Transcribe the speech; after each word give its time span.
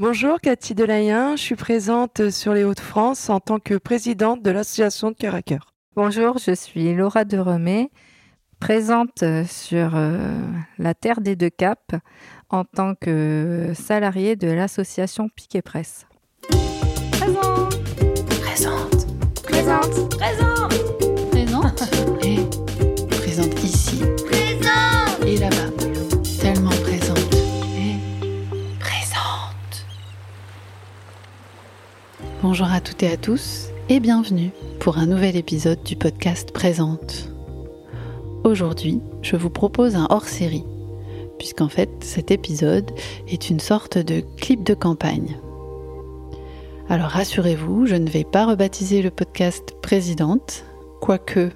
Bonjour 0.00 0.40
Cathy 0.40 0.76
Delayen, 0.76 1.34
je 1.34 1.42
suis 1.42 1.56
présente 1.56 2.30
sur 2.30 2.54
les 2.54 2.62
Hauts-de-France 2.62 3.28
en 3.30 3.40
tant 3.40 3.58
que 3.58 3.74
présidente 3.74 4.44
de 4.44 4.52
l'association 4.52 5.10
de 5.10 5.16
Cœur 5.16 5.34
à 5.34 5.42
Cœur. 5.42 5.74
Bonjour, 5.96 6.38
je 6.38 6.54
suis 6.54 6.94
Laura 6.94 7.24
de 7.24 7.36
Remé, 7.36 7.90
présente 8.60 9.24
sur 9.48 9.96
euh, 9.96 10.40
la 10.78 10.94
Terre 10.94 11.20
des 11.20 11.34
Deux 11.34 11.50
Caps 11.50 11.96
en 12.48 12.62
tant 12.62 12.94
que 12.94 13.72
salariée 13.74 14.36
de 14.36 14.46
l'association 14.46 15.28
Piquet 15.34 15.62
Presse. 15.62 16.06
Présente 17.10 17.74
Présente. 18.40 19.06
Présente. 19.42 20.16
Présente. 20.16 20.16
Présente 20.16 20.87
Bonjour 32.40 32.70
à 32.70 32.80
toutes 32.80 33.02
et 33.02 33.10
à 33.10 33.16
tous 33.16 33.70
et 33.88 33.98
bienvenue 33.98 34.52
pour 34.78 34.98
un 34.98 35.06
nouvel 35.06 35.34
épisode 35.34 35.82
du 35.82 35.96
podcast 35.96 36.52
Présente. 36.52 37.30
Aujourd'hui, 38.44 39.00
je 39.22 39.34
vous 39.34 39.50
propose 39.50 39.96
un 39.96 40.06
hors-série, 40.08 40.62
puisqu'en 41.40 41.68
fait 41.68 41.90
cet 42.00 42.30
épisode 42.30 42.92
est 43.26 43.50
une 43.50 43.58
sorte 43.58 43.98
de 43.98 44.22
clip 44.36 44.62
de 44.62 44.74
campagne. 44.74 45.40
Alors 46.88 47.08
rassurez-vous, 47.08 47.86
je 47.86 47.96
ne 47.96 48.08
vais 48.08 48.22
pas 48.22 48.46
rebaptiser 48.46 49.02
le 49.02 49.10
podcast 49.10 49.74
Présidente, 49.82 50.64
quoique 51.00 51.50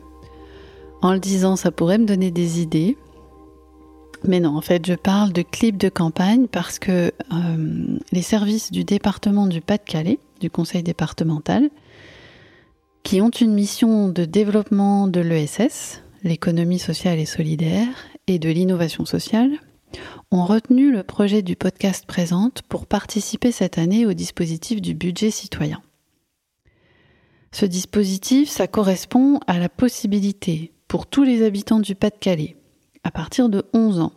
en 1.01 1.13
le 1.13 1.21
disant 1.21 1.55
ça 1.55 1.71
pourrait 1.71 1.99
me 1.99 2.07
donner 2.07 2.33
des 2.33 2.61
idées. 2.61 2.97
Mais 4.25 4.41
non, 4.41 4.57
en 4.57 4.61
fait, 4.61 4.85
je 4.85 4.95
parle 4.95 5.33
de 5.33 5.43
clip 5.43 5.77
de 5.77 5.89
campagne 5.89 6.49
parce 6.49 6.81
que 6.81 7.13
euh, 7.33 7.99
les 8.11 8.23
services 8.23 8.73
du 8.73 8.83
département 8.83 9.47
du 9.47 9.61
Pas-de-Calais, 9.61 10.19
du 10.43 10.51
conseil 10.51 10.83
départemental, 10.83 11.71
qui 13.05 13.21
ont 13.21 13.31
une 13.31 13.55
mission 13.55 14.09
de 14.09 14.25
développement 14.25 15.07
de 15.07 15.21
l'ESS, 15.21 16.03
l'économie 16.25 16.81
sociale 16.81 17.21
et 17.21 17.27
solidaire, 17.27 17.87
et 18.27 18.41
de 18.41 18.51
l'innovation 18.51 19.05
sociale, 19.05 19.53
ont 20.33 20.45
retenu 20.45 20.91
le 20.91 21.05
projet 21.05 21.43
du 21.43 21.55
podcast 21.55 22.07
Présente 22.07 22.63
pour 22.63 22.87
participer 22.87 23.53
cette 23.53 23.79
année 23.79 24.05
au 24.05 24.15
dispositif 24.15 24.83
du 24.83 24.95
budget 24.95 25.31
citoyen. 25.31 25.81
Ce 27.53 27.67
dispositif, 27.67 28.49
ça 28.49 28.67
correspond 28.67 29.39
à 29.47 29.61
la 29.61 29.69
possibilité 29.69 30.73
pour 30.89 31.07
tous 31.07 31.23
les 31.23 31.45
habitants 31.45 31.81
du 31.81 31.95
Pas-de-Calais, 31.95 32.57
à 33.05 33.13
partir 33.13 33.49
de 33.49 33.65
11 33.75 34.01
ans, 34.01 34.13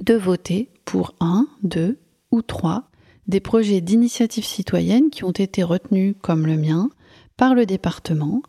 de 0.00 0.14
voter 0.14 0.70
pour 0.86 1.14
un, 1.20 1.48
deux 1.62 1.98
ou 2.30 2.40
trois 2.40 2.88
des 3.28 3.40
projets 3.40 3.80
d'initiative 3.80 4.44
citoyenne 4.44 5.10
qui 5.10 5.24
ont 5.24 5.30
été 5.30 5.62
retenus, 5.62 6.16
comme 6.20 6.46
le 6.46 6.56
mien, 6.56 6.90
par 7.36 7.54
le 7.54 7.66
département 7.66 8.42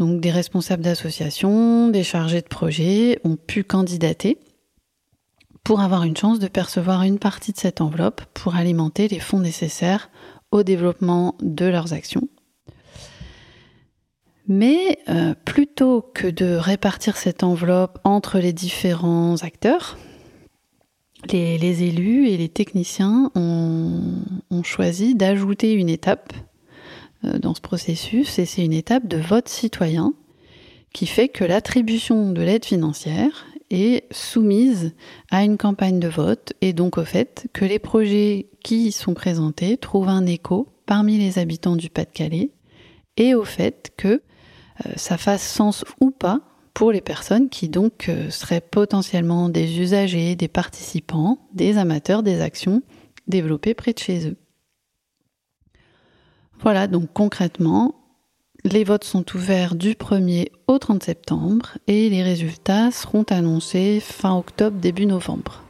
Donc 0.00 0.22
des 0.22 0.30
responsables 0.30 0.82
d'associations, 0.82 1.88
des 1.88 2.04
chargés 2.04 2.40
de 2.40 2.48
projet 2.48 3.20
ont 3.22 3.36
pu 3.36 3.64
candidater 3.64 4.38
pour 5.62 5.80
avoir 5.80 6.04
une 6.04 6.16
chance 6.16 6.38
de 6.38 6.48
percevoir 6.48 7.02
une 7.02 7.18
partie 7.18 7.52
de 7.52 7.58
cette 7.58 7.82
enveloppe 7.82 8.22
pour 8.32 8.56
alimenter 8.56 9.08
les 9.08 9.20
fonds 9.20 9.40
nécessaires 9.40 10.08
au 10.52 10.62
développement 10.62 11.36
de 11.42 11.66
leurs 11.66 11.92
actions. 11.92 12.26
Mais 14.48 15.00
euh, 15.10 15.34
plutôt 15.44 16.00
que 16.00 16.28
de 16.28 16.54
répartir 16.54 17.18
cette 17.18 17.42
enveloppe 17.42 17.98
entre 18.02 18.38
les 18.38 18.54
différents 18.54 19.36
acteurs, 19.42 19.98
les, 21.30 21.82
élus 21.82 22.26
et 22.28 22.38
les 22.38 22.48
techniciens 22.48 23.30
ont, 23.34 24.62
choisi 24.62 25.14
d'ajouter 25.14 25.74
une 25.74 25.90
étape 25.90 26.32
dans 27.22 27.54
ce 27.54 27.60
processus, 27.60 28.38
et 28.38 28.46
c'est 28.46 28.64
une 28.64 28.72
étape 28.72 29.06
de 29.06 29.18
vote 29.18 29.48
citoyen 29.48 30.14
qui 30.92 31.06
fait 31.06 31.28
que 31.28 31.44
l'attribution 31.44 32.32
de 32.32 32.42
l'aide 32.42 32.64
financière 32.64 33.46
est 33.70 34.12
soumise 34.12 34.94
à 35.30 35.44
une 35.44 35.56
campagne 35.56 36.00
de 36.00 36.08
vote 36.08 36.52
et 36.60 36.72
donc 36.72 36.98
au 36.98 37.04
fait 37.04 37.48
que 37.52 37.64
les 37.64 37.78
projets 37.78 38.48
qui 38.64 38.88
y 38.88 38.92
sont 38.92 39.14
présentés 39.14 39.76
trouvent 39.76 40.08
un 40.08 40.26
écho 40.26 40.68
parmi 40.86 41.18
les 41.18 41.38
habitants 41.38 41.76
du 41.76 41.88
Pas-de-Calais 41.88 42.50
et 43.16 43.34
au 43.34 43.44
fait 43.44 43.92
que 43.96 44.08
euh, 44.08 44.92
ça 44.96 45.16
fasse 45.16 45.46
sens 45.46 45.84
ou 46.00 46.10
pas 46.10 46.40
pour 46.74 46.90
les 46.90 47.00
personnes 47.00 47.48
qui 47.48 47.68
donc 47.68 48.08
euh, 48.08 48.30
seraient 48.30 48.60
potentiellement 48.60 49.48
des 49.48 49.78
usagers, 49.78 50.34
des 50.34 50.48
participants, 50.48 51.38
des 51.52 51.78
amateurs 51.78 52.22
des 52.22 52.40
actions 52.40 52.82
développées 53.28 53.74
près 53.74 53.92
de 53.92 53.98
chez 53.98 54.28
eux. 54.28 54.36
Voilà, 56.62 56.86
donc 56.86 57.08
concrètement, 57.14 57.94
les 58.64 58.84
votes 58.84 59.04
sont 59.04 59.24
ouverts 59.34 59.74
du 59.74 59.94
1er 59.94 60.50
au 60.66 60.78
30 60.78 61.02
septembre 61.02 61.78
et 61.86 62.10
les 62.10 62.22
résultats 62.22 62.90
seront 62.90 63.24
annoncés 63.30 63.98
fin 64.00 64.36
octobre, 64.36 64.76
début 64.76 65.06
novembre. 65.06 65.62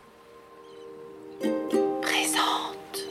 Présente 2.02 3.06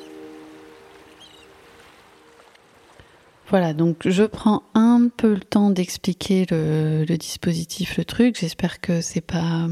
Voilà, 3.47 3.73
donc 3.73 4.05
je 4.05 4.23
prends 4.23 4.63
un 4.73 5.07
peu 5.15 5.33
le 5.33 5.39
temps 5.39 5.69
d'expliquer 5.69 6.45
le, 6.51 7.05
le, 7.07 7.17
dispositif, 7.17 7.97
le 7.97 8.03
truc. 8.03 8.37
J'espère 8.37 8.81
que 8.81 8.99
c'est 8.99 9.21
pas 9.21 9.67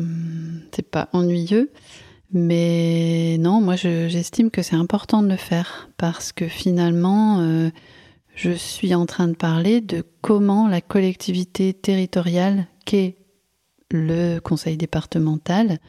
c'est 0.72 0.90
pas 0.90 1.09
ennuyeux, 1.12 1.72
mais 2.31 3.38
non, 3.40 3.59
moi 3.59 3.75
j'estime 3.75 4.51
que 4.51 4.62
c'est 4.62 4.75
important 4.75 5.22
de 5.22 5.29
le 5.29 5.38
faire 5.38 5.90
parce 5.97 6.31
que 6.31 6.47
finalement, 6.47 7.41
euh, 7.41 7.69
je 8.37 8.51
suis 8.51 8.93
en 8.93 9.07
train 9.07 9.27
de 9.27 9.35
parler 9.35 9.81
de 9.81 10.05
comment 10.21 10.67
la 10.67 10.79
collectivité 10.79 11.73
territoriale 11.73 12.67
qu'est 12.85 13.17
le 13.89 14.37
conseil 14.37 14.77
départemental 14.77 15.79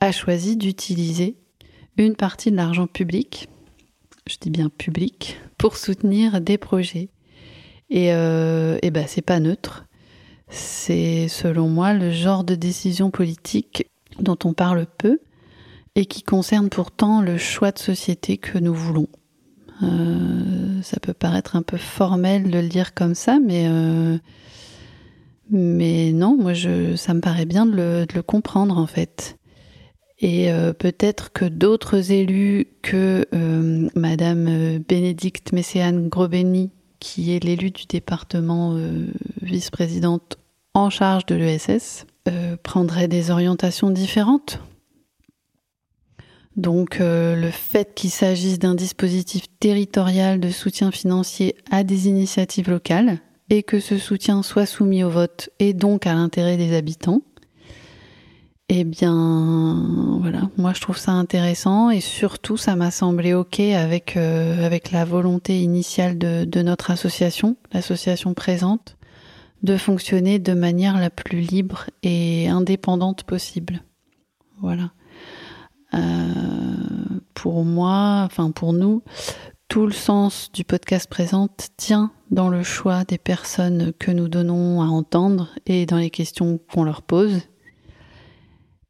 a 0.00 0.12
choisi 0.12 0.58
d'utiliser 0.58 1.38
une 1.96 2.14
partie 2.14 2.50
de 2.50 2.56
l'argent 2.56 2.86
public, 2.86 3.48
je 4.28 4.36
dis 4.38 4.50
bien 4.50 4.68
public, 4.68 5.38
pour 5.56 5.78
soutenir 5.78 6.42
des 6.42 6.58
projets. 6.58 7.08
Et, 7.88 8.12
euh, 8.12 8.78
ben 8.82 9.06
c'est 9.08 9.22
pas 9.22 9.40
neutre. 9.40 9.86
C'est 10.50 11.28
selon 11.28 11.68
moi 11.68 11.94
le 11.94 12.10
genre 12.10 12.44
de 12.44 12.54
décision 12.54 13.10
politique 13.10 13.90
dont 14.18 14.38
on 14.44 14.52
parle 14.52 14.86
peu 14.98 15.18
et 15.94 16.04
qui 16.04 16.22
concerne 16.22 16.68
pourtant 16.68 17.22
le 17.22 17.38
choix 17.38 17.72
de 17.72 17.78
société 17.78 18.36
que 18.36 18.58
nous 18.58 18.74
voulons. 18.74 19.08
Euh, 19.82 20.80
ça 20.82 21.00
peut 21.00 21.12
paraître 21.12 21.56
un 21.56 21.62
peu 21.62 21.76
formel 21.76 22.50
de 22.50 22.58
le 22.58 22.68
dire 22.68 22.94
comme 22.94 23.14
ça, 23.14 23.38
mais 23.38 23.66
euh, 23.68 24.18
non, 25.50 26.36
moi 26.36 26.52
ça 26.96 27.14
me 27.14 27.20
paraît 27.20 27.46
bien 27.46 27.66
de 27.66 28.06
le, 28.12 28.22
comprendre 28.22 28.78
en 28.78 28.86
fait. 28.86 29.38
Et 30.18 30.50
euh, 30.50 30.72
peut-être 30.72 31.32
que 31.32 31.44
d'autres 31.44 32.10
élus 32.10 32.68
que 32.82 33.26
Madame 33.94 34.78
Bénédicte 34.78 35.52
Messéane 35.52 36.08
Grobeni, 36.08 36.70
qui 37.00 37.34
est 37.34 37.44
l'élu 37.44 37.70
du 37.70 37.84
département 37.86 38.78
vice-présidente 39.42 40.38
en 40.72 40.88
charge 40.90 41.26
de 41.26 41.34
l'ESS, 41.34 42.06
prendraient 42.62 43.08
des 43.08 43.30
orientations 43.30 43.90
différentes. 43.90 44.60
Donc 46.56 47.00
euh, 47.00 47.36
le 47.36 47.50
fait 47.50 47.94
qu'il 47.94 48.10
s'agisse 48.10 48.58
d'un 48.58 48.74
dispositif 48.74 49.44
territorial 49.60 50.40
de 50.40 50.48
soutien 50.48 50.90
financier 50.90 51.54
à 51.70 51.84
des 51.84 52.08
initiatives 52.08 52.70
locales 52.70 53.18
et 53.50 53.62
que 53.62 53.78
ce 53.78 53.98
soutien 53.98 54.42
soit 54.42 54.66
soumis 54.66 55.04
au 55.04 55.10
vote 55.10 55.50
et 55.58 55.74
donc 55.74 56.06
à 56.06 56.14
l'intérêt 56.14 56.56
des 56.56 56.74
habitants, 56.74 57.20
eh 58.68 58.84
bien 58.84 60.18
voilà, 60.20 60.50
moi 60.56 60.72
je 60.74 60.80
trouve 60.80 60.96
ça 60.96 61.12
intéressant 61.12 61.90
et 61.90 62.00
surtout 62.00 62.56
ça 62.56 62.74
m'a 62.74 62.90
semblé 62.90 63.34
ok 63.34 63.60
avec, 63.60 64.16
euh, 64.16 64.64
avec 64.64 64.90
la 64.90 65.04
volonté 65.04 65.60
initiale 65.60 66.16
de, 66.16 66.44
de 66.44 66.62
notre 66.62 66.90
association, 66.90 67.56
l'association 67.72 68.32
présente, 68.32 68.96
de 69.62 69.76
fonctionner 69.76 70.38
de 70.38 70.54
manière 70.54 70.98
la 70.98 71.10
plus 71.10 71.40
libre 71.40 71.84
et 72.02 72.48
indépendante 72.48 73.24
possible. 73.24 73.82
Voilà. 74.60 74.90
Euh, 75.94 76.00
pour 77.34 77.64
moi, 77.64 78.22
enfin 78.24 78.50
pour 78.50 78.72
nous, 78.72 79.02
tout 79.68 79.86
le 79.86 79.92
sens 79.92 80.50
du 80.52 80.64
podcast 80.64 81.08
présente 81.08 81.68
tient 81.76 82.12
dans 82.30 82.48
le 82.48 82.62
choix 82.62 83.04
des 83.04 83.18
personnes 83.18 83.92
que 83.98 84.10
nous 84.10 84.28
donnons 84.28 84.82
à 84.82 84.86
entendre 84.86 85.50
et 85.66 85.86
dans 85.86 85.98
les 85.98 86.10
questions 86.10 86.58
qu'on 86.72 86.84
leur 86.84 87.02
pose. 87.02 87.42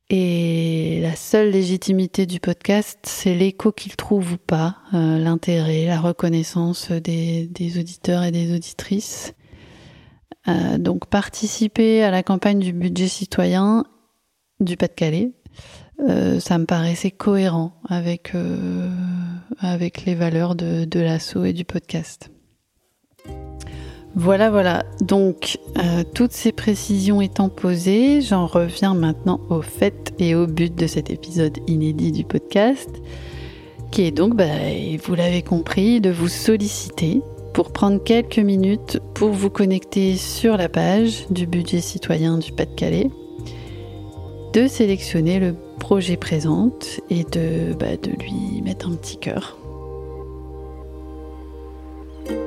Et 0.09 1.01
la 1.03 1.17
seule 1.17 1.51
légitimité 1.51 2.27
du 2.27 2.39
podcast, 2.39 3.01
c'est 3.03 3.35
l'écho 3.35 3.73
qu'il 3.73 3.97
trouve 3.97 4.35
ou 4.35 4.37
pas, 4.37 4.77
euh, 4.95 5.19
l'intérêt, 5.19 5.87
la 5.87 6.01
reconnaissance 6.01 6.93
des, 6.93 7.51
auditeurs 7.77 8.23
et 8.23 8.31
des 8.31 8.55
auditrices. 8.55 9.35
Euh, 10.47 10.79
donc 10.79 11.07
participer 11.07 12.05
à 12.05 12.13
la 12.13 12.23
campagne 12.23 12.61
du 12.61 12.73
budget 12.73 13.09
citoyen 13.09 13.85
du 14.61 14.77
Pas-de-Calais, 14.77 15.33
euh, 16.01 16.41
ça 16.41 16.59
me 16.59 16.67
paraissait 16.67 17.11
cohérent 17.11 17.73
avec, 17.89 18.35
euh, 18.35 18.89
les 20.07 20.15
valeurs 20.15 20.55
de, 20.55 20.85
de 20.85 21.01
l'assaut 21.01 21.45
et 21.45 21.53
du 21.53 21.65
podcast. 21.65 22.31
Voilà, 24.15 24.51
voilà. 24.51 24.85
Donc, 25.03 25.59
euh, 25.79 26.03
toutes 26.15 26.33
ces 26.33 26.53
précisions 26.53 27.21
étant 27.21 27.51
posées, 27.51 28.23
j'en 28.23 28.47
reviens 28.47 28.95
maintenant 28.95 29.41
au 29.51 29.61
fait 29.61 30.15
et 30.19 30.35
au 30.35 30.47
but 30.47 30.75
de 30.75 30.87
cet 30.87 31.11
épisode 31.11 31.59
inédit 31.67 32.13
du 32.13 32.25
podcast, 32.25 32.89
qui 33.91 34.03
est 34.03 34.13
donc, 34.13 34.35
bah, 34.35 34.45
vous 35.05 35.15
l'avez 35.15 35.43
compris, 35.43 36.01
de 36.01 36.11
vous 36.11 36.29
solliciter 36.29 37.21
pour 37.53 37.73
prendre 37.73 38.03
quelques 38.03 38.39
minutes 38.39 39.01
pour 39.15 39.31
vous 39.31 39.51
connecter 39.51 40.17
sur 40.17 40.57
la 40.57 40.69
page 40.69 41.27
du 41.31 41.47
budget 41.47 41.81
citoyen 41.81 42.39
du 42.39 42.53
Pas-de-Calais, 42.53 43.11
de 44.53 44.67
sélectionner 44.67 45.39
le 45.39 45.55
projet 45.79 46.17
présente 46.17 47.01
et 47.11 47.25
de, 47.25 47.75
bah, 47.75 47.97
de 47.97 48.11
lui 48.11 48.63
mettre 48.63 48.89
un 48.89 48.95
petit 48.95 49.19
cœur. 49.19 49.57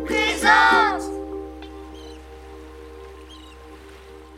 Présente 0.05 1.09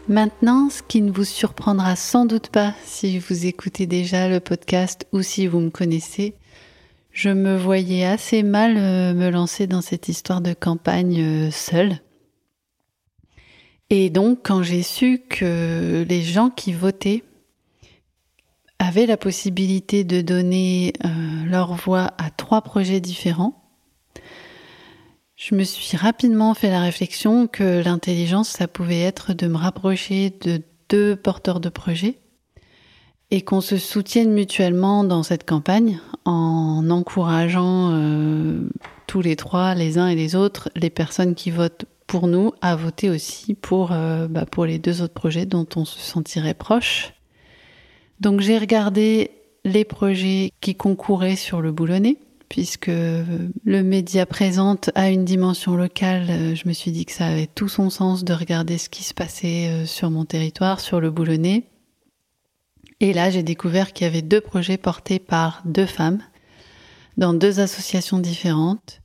Maintenant, 0.07 0.69
ce 0.69 0.81
qui 0.83 1.01
ne 1.01 1.11
vous 1.11 1.23
surprendra 1.23 1.95
sans 1.95 2.25
doute 2.25 2.49
pas 2.49 2.73
si 2.83 3.19
vous 3.19 3.45
écoutez 3.45 3.85
déjà 3.85 4.27
le 4.27 4.39
podcast 4.39 5.07
ou 5.13 5.21
si 5.21 5.47
vous 5.47 5.59
me 5.59 5.69
connaissez, 5.69 6.35
je 7.11 7.29
me 7.29 7.57
voyais 7.57 8.05
assez 8.05 8.43
mal 8.43 8.77
euh, 8.77 9.13
me 9.13 9.29
lancer 9.29 9.67
dans 9.67 9.81
cette 9.81 10.09
histoire 10.09 10.41
de 10.41 10.53
campagne 10.53 11.21
euh, 11.21 11.51
seule. 11.51 11.99
Et 13.89 14.09
donc, 14.09 14.39
quand 14.43 14.63
j'ai 14.63 14.83
su 14.83 15.21
que 15.29 16.05
les 16.07 16.21
gens 16.23 16.49
qui 16.49 16.71
votaient 16.71 17.23
avaient 18.81 19.05
la 19.05 19.17
possibilité 19.17 20.03
de 20.03 20.21
donner 20.21 20.93
euh, 21.05 21.09
leur 21.45 21.75
voix 21.75 22.11
à 22.17 22.31
trois 22.31 22.61
projets 22.61 22.99
différents, 22.99 23.61
je 25.35 25.55
me 25.55 25.63
suis 25.63 25.97
rapidement 25.97 26.53
fait 26.55 26.69
la 26.69 26.81
réflexion 26.81 27.47
que 27.47 27.83
l'intelligence, 27.83 28.49
ça 28.49 28.67
pouvait 28.67 29.01
être 29.01 29.33
de 29.33 29.47
me 29.47 29.57
rapprocher 29.57 30.33
de 30.41 30.61
deux 30.89 31.15
porteurs 31.15 31.59
de 31.59 31.69
projets 31.69 32.17
et 33.29 33.41
qu'on 33.41 33.61
se 33.61 33.77
soutienne 33.77 34.33
mutuellement 34.33 35.03
dans 35.03 35.23
cette 35.23 35.47
campagne 35.47 35.99
en 36.25 36.89
encourageant 36.89 37.91
euh, 37.91 38.67
tous 39.05 39.21
les 39.21 39.35
trois, 39.35 39.75
les 39.75 39.99
uns 39.99 40.07
et 40.07 40.15
les 40.15 40.35
autres, 40.35 40.69
les 40.75 40.89
personnes 40.89 41.35
qui 41.35 41.51
votent 41.51 41.85
pour 42.07 42.27
nous 42.27 42.51
à 42.61 42.75
voter 42.75 43.09
aussi 43.11 43.53
pour, 43.53 43.91
euh, 43.91 44.27
bah, 44.27 44.45
pour 44.45 44.65
les 44.65 44.79
deux 44.79 45.01
autres 45.01 45.13
projets 45.13 45.45
dont 45.45 45.67
on 45.75 45.85
se 45.85 45.99
sentirait 45.99 46.55
proche. 46.55 47.13
Donc 48.21 48.39
j'ai 48.39 48.57
regardé 48.57 49.31
les 49.65 49.83
projets 49.83 50.53
qui 50.61 50.75
concouraient 50.75 51.35
sur 51.35 51.61
le 51.61 51.71
boulonnet 51.71 52.17
puisque 52.51 52.87
le 52.87 53.81
média 53.81 54.25
présente 54.25 54.89
a 54.93 55.09
une 55.09 55.23
dimension 55.23 55.77
locale, 55.77 56.27
euh, 56.29 56.53
je 56.53 56.67
me 56.67 56.73
suis 56.73 56.91
dit 56.91 57.05
que 57.05 57.13
ça 57.13 57.27
avait 57.27 57.47
tout 57.47 57.69
son 57.69 57.89
sens 57.89 58.25
de 58.25 58.33
regarder 58.33 58.77
ce 58.77 58.89
qui 58.89 59.05
se 59.05 59.13
passait 59.13 59.69
euh, 59.69 59.85
sur 59.85 60.11
mon 60.11 60.25
territoire, 60.25 60.81
sur 60.81 60.99
le 60.99 61.11
Boulonnais. 61.11 61.63
Et 62.99 63.13
là, 63.13 63.29
j'ai 63.29 63.41
découvert 63.41 63.93
qu'il 63.93 64.05
y 64.05 64.09
avait 64.09 64.21
deux 64.21 64.41
projets 64.41 64.75
portés 64.75 65.17
par 65.17 65.61
deux 65.63 65.85
femmes 65.85 66.19
dans 67.15 67.33
deux 67.33 67.61
associations 67.61 68.19
différentes. 68.19 68.99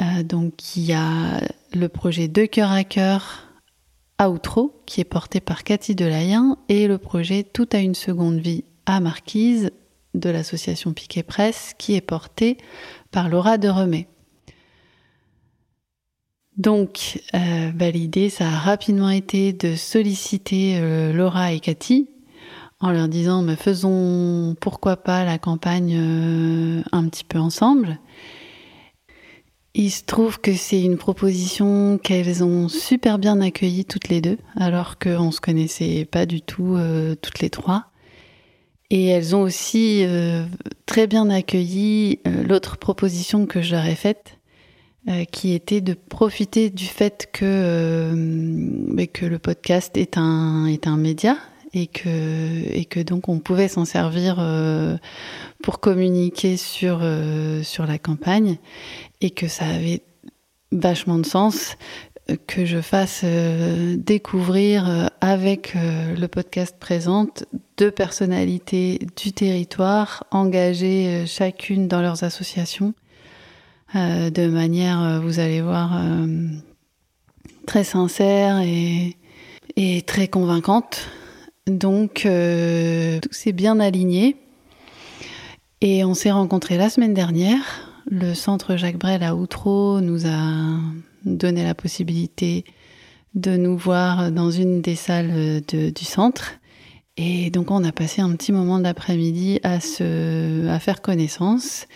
Euh, 0.00 0.22
donc, 0.22 0.74
il 0.74 0.84
y 0.84 0.94
a 0.94 1.42
le 1.74 1.88
projet 1.90 2.26
De 2.26 2.46
cœur 2.46 2.72
à 2.72 2.84
cœur 2.84 3.51
à 4.18 4.30
Outreau, 4.30 4.82
qui 4.86 5.00
est 5.00 5.04
porté 5.04 5.40
par 5.40 5.64
Cathy 5.64 5.94
Delayen, 5.94 6.56
et 6.68 6.86
le 6.86 6.98
projet 6.98 7.42
Tout 7.42 7.68
à 7.72 7.78
une 7.78 7.94
seconde 7.94 8.38
vie 8.38 8.64
à 8.86 9.00
Marquise, 9.00 9.70
de 10.14 10.30
l'association 10.30 10.92
Piquet 10.92 11.22
Presse 11.22 11.74
qui 11.78 11.94
est 11.94 12.00
portée 12.02 12.58
par 13.10 13.28
Laura 13.28 13.58
de 13.58 13.68
Remet. 13.68 14.08
Donc, 16.56 17.22
euh, 17.34 17.70
bah, 17.72 17.90
l'idée, 17.90 18.28
ça 18.28 18.46
a 18.46 18.58
rapidement 18.58 19.08
été 19.08 19.52
de 19.54 19.74
solliciter 19.74 20.76
euh, 20.76 21.12
Laura 21.12 21.52
et 21.52 21.60
Cathy 21.60 22.08
en 22.80 22.90
leur 22.90 23.08
disant, 23.08 23.46
faisons 23.56 24.54
pourquoi 24.60 24.96
pas 24.96 25.24
la 25.24 25.38
campagne 25.38 25.96
euh, 25.96 26.82
un 26.92 27.08
petit 27.08 27.24
peu 27.24 27.38
ensemble. 27.38 27.98
Il 29.74 29.90
se 29.90 30.04
trouve 30.04 30.38
que 30.38 30.52
c'est 30.52 30.82
une 30.82 30.98
proposition 30.98 31.98
qu'elles 31.98 32.44
ont 32.44 32.68
super 32.68 33.18
bien 33.18 33.40
accueillie 33.40 33.86
toutes 33.86 34.08
les 34.08 34.20
deux, 34.20 34.38
alors 34.56 34.98
qu'on 34.98 35.30
se 35.30 35.40
connaissait 35.40 36.04
pas 36.04 36.26
du 36.26 36.42
tout 36.42 36.76
toutes 37.22 37.40
les 37.40 37.48
trois. 37.48 37.92
Et 38.92 39.06
elles 39.06 39.34
ont 39.34 39.40
aussi 39.40 40.04
euh, 40.04 40.44
très 40.84 41.06
bien 41.06 41.30
accueilli 41.30 42.20
euh, 42.26 42.44
l'autre 42.44 42.76
proposition 42.76 43.46
que 43.46 43.62
je 43.62 43.74
leur 43.74 43.86
ai 43.86 43.94
faite, 43.94 44.38
euh, 45.08 45.24
qui 45.24 45.54
était 45.54 45.80
de 45.80 45.94
profiter 45.94 46.68
du 46.68 46.84
fait 46.84 47.30
que, 47.32 48.12
que 49.14 49.24
le 49.24 49.38
podcast 49.38 49.96
est 49.96 50.18
un, 50.18 50.66
est 50.66 50.86
un 50.86 50.98
média 50.98 51.38
et 51.74 51.86
que, 51.86 52.08
et 52.08 52.84
que 52.84 53.00
donc 53.00 53.28
on 53.28 53.38
pouvait 53.38 53.68
s'en 53.68 53.84
servir 53.84 54.44
pour 55.62 55.80
communiquer 55.80 56.56
sur, 56.56 57.02
sur 57.62 57.86
la 57.86 57.98
campagne 57.98 58.58
et 59.20 59.30
que 59.30 59.48
ça 59.48 59.66
avait 59.66 60.02
vachement 60.70 61.18
de 61.18 61.26
sens 61.26 61.76
que 62.46 62.64
je 62.64 62.80
fasse 62.80 63.22
euh, 63.24 63.96
découvrir 63.96 64.88
euh, 64.88 65.06
avec 65.20 65.74
euh, 65.74 66.14
le 66.14 66.28
podcast 66.28 66.76
présente 66.78 67.44
deux 67.76 67.90
personnalités 67.90 69.00
du 69.16 69.32
territoire 69.32 70.24
engagées 70.30 71.24
chacune 71.26 71.88
dans 71.88 72.00
leurs 72.00 72.24
associations 72.24 72.94
de 73.94 74.46
manière, 74.46 75.20
vous 75.22 75.38
allez 75.38 75.60
voir, 75.60 76.02
très 77.66 77.84
sincère 77.84 78.60
et, 78.60 79.18
et 79.76 80.00
très 80.00 80.28
convaincante. 80.28 81.10
Donc, 81.66 82.22
tout 82.22 83.32
s'est 83.32 83.52
bien 83.52 83.80
aligné. 83.80 84.36
Et 85.80 86.04
on 86.04 86.14
s'est 86.14 86.30
rencontrés 86.30 86.76
la 86.76 86.90
semaine 86.90 87.14
dernière. 87.14 87.88
Le 88.06 88.34
centre 88.34 88.76
Jacques 88.76 88.98
Brel 88.98 89.22
à 89.22 89.34
Outreau 89.34 90.00
nous 90.00 90.26
a 90.26 90.78
donner 91.24 91.64
la 91.64 91.74
possibilité 91.74 92.64
de 93.34 93.56
nous 93.56 93.76
voir 93.76 94.30
dans 94.30 94.50
une 94.50 94.80
des 94.80 94.94
salles 94.94 95.62
du 95.68 96.04
centre. 96.04 96.52
Et 97.16 97.50
donc 97.50 97.70
on 97.70 97.84
a 97.84 97.92
passé 97.92 98.22
un 98.22 98.34
petit 98.36 98.52
moment 98.52 98.78
d'après-midi 98.78 99.60
à, 99.62 99.80
se, 99.80 100.68
à 100.68 100.78
faire 100.78 101.02
connaissance. 101.02 101.86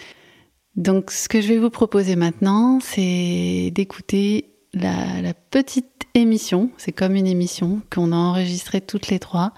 Donc 0.76 1.10
ce 1.10 1.28
que 1.28 1.40
je 1.40 1.48
vais 1.48 1.58
vous 1.58 1.70
proposer 1.70 2.16
maintenant, 2.16 2.80
c'est 2.80 3.70
d'écouter 3.74 4.50
la, 4.74 5.32
petite 5.50 5.95
émission, 6.16 6.70
c'est 6.76 6.92
comme 6.92 7.14
une 7.14 7.26
émission 7.26 7.80
qu'on 7.90 8.12
a 8.12 8.16
enregistrée 8.16 8.80
toutes 8.80 9.08
les 9.08 9.18
trois 9.18 9.52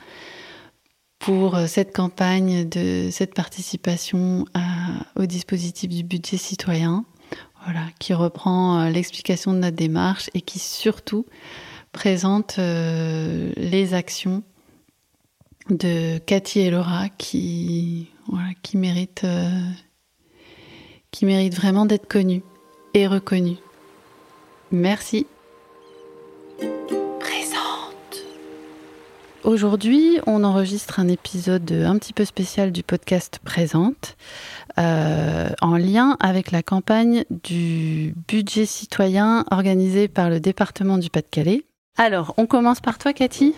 pour 1.18 1.58
cette 1.66 1.94
campagne 1.94 2.68
de 2.68 3.08
cette 3.10 3.34
participation 3.34 4.44
au 5.16 5.26
dispositif 5.26 5.90
du 5.90 6.04
budget 6.04 6.36
citoyen. 6.36 7.04
Voilà, 7.64 7.86
qui 7.98 8.14
reprend 8.14 8.80
euh, 8.80 8.90
l'explication 8.90 9.52
de 9.52 9.58
notre 9.58 9.76
démarche 9.76 10.30
et 10.32 10.40
qui 10.40 10.58
surtout 10.58 11.26
présente 11.92 12.56
euh, 12.58 13.52
les 13.56 13.94
actions 13.94 14.42
de 15.68 16.18
Cathy 16.18 16.60
et 16.60 16.70
Laura 16.70 17.08
qui, 17.10 18.08
voilà, 18.26 18.48
qui, 18.62 18.78
euh, 19.24 19.70
qui 21.10 21.26
méritent 21.26 21.56
vraiment 21.56 21.84
d'être 21.84 22.08
connues 22.08 22.42
et 22.94 23.06
reconnues. 23.06 23.58
Merci. 24.70 25.26
Aujourd'hui, 29.44 30.18
on 30.26 30.42
enregistre 30.42 30.98
un 30.98 31.06
épisode 31.06 31.70
un 31.70 31.96
petit 31.96 32.12
peu 32.12 32.24
spécial 32.24 32.72
du 32.72 32.82
podcast 32.82 33.38
Présente, 33.44 34.16
euh, 34.78 35.48
en 35.60 35.76
lien 35.76 36.16
avec 36.18 36.50
la 36.50 36.64
campagne 36.64 37.24
du 37.30 38.14
budget 38.26 38.66
citoyen 38.66 39.44
organisé 39.52 40.08
par 40.08 40.28
le 40.28 40.40
département 40.40 40.98
du 40.98 41.08
Pas-de-Calais. 41.08 41.64
Alors, 41.96 42.34
on 42.36 42.46
commence 42.46 42.80
par 42.80 42.98
toi, 42.98 43.12
Cathy. 43.12 43.54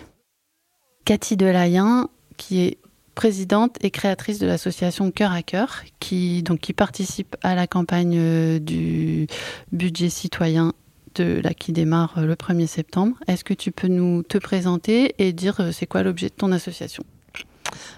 Cathy 1.03 1.35
Delayen, 1.35 2.09
qui 2.37 2.61
est 2.61 2.77
présidente 3.15 3.77
et 3.81 3.89
créatrice 3.89 4.37
de 4.37 4.45
l'association 4.45 5.09
Cœur 5.09 5.31
à 5.31 5.41
Cœur, 5.41 5.81
qui, 5.99 6.43
donc, 6.43 6.59
qui 6.59 6.73
participe 6.73 7.35
à 7.41 7.55
la 7.55 7.65
campagne 7.65 8.17
euh, 8.17 8.59
du 8.59 9.25
budget 9.71 10.09
citoyen 10.09 10.73
de 11.15 11.41
la 11.43 11.53
qui 11.53 11.71
démarre 11.73 12.13
euh, 12.17 12.25
le 12.25 12.35
1er 12.35 12.67
septembre. 12.67 13.15
Est-ce 13.27 13.43
que 13.43 13.53
tu 13.53 13.71
peux 13.71 13.87
nous 13.87 14.23
te 14.23 14.37
présenter 14.37 15.13
et 15.17 15.33
dire 15.33 15.59
euh, 15.59 15.71
c'est 15.71 15.85
quoi 15.87 16.03
l'objet 16.03 16.27
de 16.29 16.33
ton 16.33 16.51
association? 16.51 17.03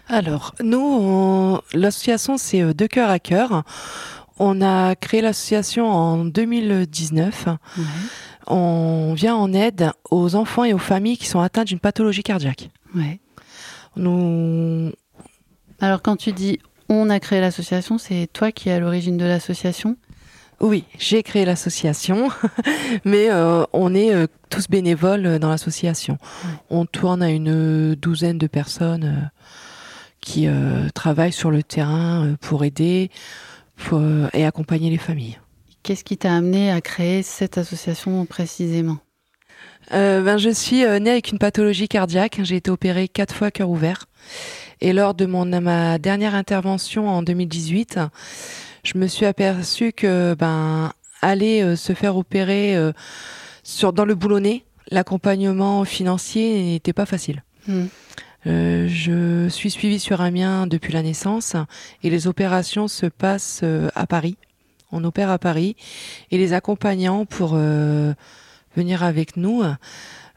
Alors, 0.07 0.53
nous, 0.63 0.79
on- 0.79 1.61
l'association, 1.73 2.37
c'est 2.37 2.61
euh, 2.61 2.73
De 2.73 2.85
Cœur 2.87 3.09
à 3.09 3.19
Cœur. 3.19 3.63
On 4.39 4.61
a 4.61 4.95
créé 4.95 5.21
l'association 5.21 5.89
en 5.91 6.25
2019. 6.25 7.47
On 8.47 9.13
vient 9.15 9.35
en 9.35 9.53
aide 9.53 9.91
aux 10.09 10.35
enfants 10.35 10.63
et 10.63 10.73
aux 10.73 10.77
familles 10.79 11.17
qui 11.17 11.27
sont 11.27 11.39
atteints 11.39 11.63
d'une 11.63 11.79
pathologie 11.79 12.23
cardiaque. 12.23 12.69
Ouais. 12.95 13.19
Nous, 13.95 14.91
Alors 15.79 16.01
quand 16.01 16.15
tu 16.15 16.31
dis 16.33 16.59
on 16.89 17.09
a 17.09 17.19
créé 17.19 17.39
l'association, 17.41 17.97
c'est 17.97 18.27
toi 18.33 18.51
qui 18.51 18.69
es 18.69 18.73
à 18.73 18.79
l'origine 18.79 19.17
de 19.17 19.25
l'association? 19.25 19.95
Oui, 20.63 20.85
j'ai 20.97 21.23
créé 21.23 21.43
l'association, 21.43 22.29
mais 23.05 23.29
euh, 23.29 23.65
on 23.73 23.93
est 23.93 24.13
euh, 24.13 24.27
tous 24.49 24.69
bénévoles 24.69 25.25
euh, 25.25 25.39
dans 25.39 25.49
l'association. 25.49 26.17
On 26.69 26.85
tourne 26.85 27.21
à 27.21 27.29
une 27.29 27.95
douzaine 27.95 28.37
de 28.37 28.47
personnes 28.47 29.03
euh, 29.03 29.27
qui 30.21 30.47
travaillent 30.95 31.33
sur 31.33 31.51
le 31.51 31.63
terrain 31.63 32.35
pour 32.39 32.63
aider 32.63 33.11
pour, 33.75 34.01
et 34.31 34.45
accompagner 34.45 34.89
les 34.89 34.97
familles. 34.97 35.37
Qu'est-ce 35.83 36.05
qui 36.05 36.15
t'a 36.15 36.33
amené 36.33 36.71
à 36.71 36.79
créer 36.79 37.23
cette 37.23 37.57
association 37.57 38.25
précisément? 38.25 38.99
Ben, 39.91 40.37
je 40.37 40.49
suis 40.49 40.77
née 40.77 41.09
avec 41.09 41.33
une 41.33 41.39
pathologie 41.39 41.89
cardiaque. 41.89 42.39
J'ai 42.43 42.55
été 42.55 42.71
opérée 42.71 43.09
quatre 43.09 43.35
fois 43.35 43.47
à 43.47 43.51
cœur 43.51 43.69
ouvert. 43.69 44.05
Et 44.79 44.93
lors 44.93 45.13
de 45.13 45.25
mon, 45.25 45.43
ma 45.59 45.99
dernière 45.99 46.35
intervention 46.35 47.09
en 47.09 47.21
2018, 47.21 47.99
je 48.83 48.97
me 48.97 49.07
suis 49.07 49.25
aperçue 49.25 49.93
que 49.93 50.35
ben, 50.37 50.91
aller 51.21 51.61
euh, 51.61 51.75
se 51.75 51.93
faire 51.93 52.17
opérer 52.17 52.75
euh, 52.75 52.91
sur, 53.63 53.93
dans 53.93 54.05
le 54.05 54.15
boulonnais, 54.15 54.63
l'accompagnement 54.91 55.85
financier 55.85 56.61
n'était 56.63 56.93
pas 56.93 57.05
facile. 57.05 57.43
Hmm. 57.67 57.85
Euh, 58.45 58.87
je 58.89 59.47
suis 59.47 59.71
suivie 59.71 59.99
sur 59.99 60.19
Amiens 60.19 60.67
depuis 60.67 60.91
la 60.91 61.01
naissance 61.01 61.55
et 62.03 62.09
les 62.09 62.27
opérations 62.27 62.89
se 62.89 63.05
passent 63.05 63.61
euh, 63.63 63.89
à 63.95 64.05
Paris. 64.05 64.35
On 64.91 65.03
opère 65.05 65.29
à 65.31 65.39
Paris 65.39 65.75
et 66.29 66.37
les 66.37 66.51
accompagnants 66.53 67.25
pour 67.25 67.53
euh, 67.55 68.13
venir 68.75 69.01
avec 69.03 69.37
nous 69.37 69.63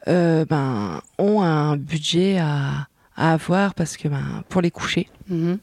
ben, 0.06 1.02
ont 1.18 1.42
un 1.42 1.76
budget 1.76 2.38
à, 2.38 2.86
à 3.16 3.32
avoir 3.32 3.74
parce 3.74 3.96
que 3.96 4.06
ben, 4.08 4.44
pour 4.48 4.60
les 4.62 4.70
coucher, 4.70 5.08
Mhm. 5.28 5.58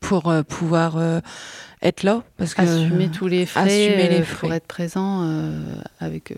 Pour 0.00 0.30
euh, 0.30 0.42
pouvoir 0.42 0.96
euh, 0.96 1.20
être 1.82 2.02
là, 2.02 2.22
parce 2.36 2.54
que 2.54 2.62
Assumer 2.62 3.10
tous 3.10 3.26
les 3.26 3.46
frais, 3.46 3.60
assumer 3.60 4.08
les 4.08 4.20
euh, 4.20 4.24
frais. 4.24 4.40
pour 4.40 4.52
être 4.52 4.66
présent 4.66 5.28
avec 6.00 6.34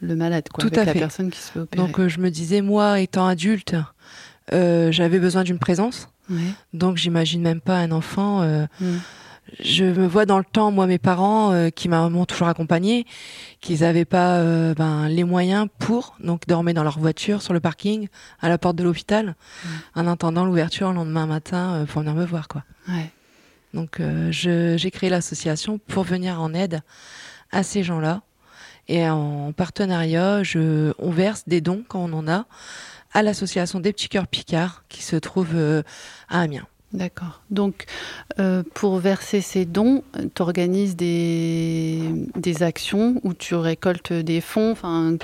le 0.00 0.16
malade, 0.16 0.48
quoi, 0.52 0.62
Tout 0.62 0.68
avec 0.68 0.78
à 0.78 0.84
la 0.84 0.92
fait. 0.92 0.98
personne 0.98 1.30
qui 1.30 1.38
se 1.38 1.52
fait 1.52 1.60
opérer. 1.60 1.86
donc 1.86 2.06
je 2.06 2.18
me 2.20 2.30
disais 2.30 2.60
moi 2.60 3.00
étant 3.00 3.26
adulte, 3.26 3.76
j'avais 4.50 5.18
besoin 5.18 5.44
d'une 5.44 5.58
présence. 5.58 6.08
Ouais. 6.30 6.36
Donc 6.74 6.96
j'imagine 6.96 7.40
même 7.42 7.60
pas 7.60 7.78
un 7.78 7.90
enfant. 7.90 8.42
Mm. 8.80 8.96
Je 9.60 9.84
me 9.84 10.06
vois 10.06 10.26
dans 10.26 10.38
le 10.38 10.44
temps, 10.44 10.70
moi, 10.70 10.86
mes 10.86 10.98
parents 10.98 11.52
euh, 11.52 11.70
qui 11.70 11.88
m'ont 11.88 12.24
toujours 12.26 12.48
accompagné, 12.48 13.06
qu'ils 13.60 13.80
n'avaient 13.80 14.04
pas 14.04 14.36
euh, 14.36 14.74
ben, 14.74 15.08
les 15.08 15.24
moyens 15.24 15.68
pour, 15.78 16.16
donc 16.22 16.46
dormaient 16.46 16.74
dans 16.74 16.84
leur 16.84 16.98
voiture 16.98 17.42
sur 17.42 17.54
le 17.54 17.60
parking 17.60 18.08
à 18.40 18.48
la 18.48 18.58
porte 18.58 18.76
de 18.76 18.84
l'hôpital, 18.84 19.36
en 19.94 20.06
attendant 20.06 20.44
l'ouverture 20.44 20.90
le 20.90 20.96
lendemain 20.96 21.26
matin 21.26 21.74
euh, 21.74 21.84
pour 21.86 22.02
venir 22.02 22.14
me 22.14 22.24
voir, 22.24 22.48
quoi. 22.48 22.62
Donc 23.74 24.00
euh, 24.00 24.30
j'ai 24.32 24.90
créé 24.90 25.10
l'association 25.10 25.78
pour 25.78 26.04
venir 26.04 26.40
en 26.40 26.54
aide 26.54 26.80
à 27.50 27.62
ces 27.62 27.82
gens-là. 27.82 28.22
Et 28.88 29.06
en 29.08 29.52
partenariat, 29.52 30.42
je, 30.42 30.92
on 30.98 31.10
verse 31.10 31.44
des 31.46 31.60
dons 31.60 31.84
quand 31.86 32.00
on 32.00 32.12
en 32.14 32.28
a 32.28 32.46
à 33.12 33.22
l'association 33.22 33.80
des 33.80 33.92
petits 33.92 34.08
cœurs 34.08 34.26
Picard 34.26 34.84
qui 34.88 35.02
se 35.02 35.16
trouve 35.16 35.54
euh, 35.54 35.82
à 36.28 36.40
Amiens. 36.40 36.66
D'accord. 36.94 37.42
Donc, 37.50 37.84
euh, 38.38 38.62
pour 38.72 38.96
verser 38.96 39.42
ces 39.42 39.66
dons, 39.66 40.02
tu 40.34 40.40
organises 40.40 40.96
des, 40.96 42.00
des 42.34 42.62
actions 42.62 43.20
où 43.24 43.34
tu 43.34 43.54
récoltes 43.54 44.14
des 44.14 44.40
fonds. 44.40 44.72
Enfin, 44.72 45.16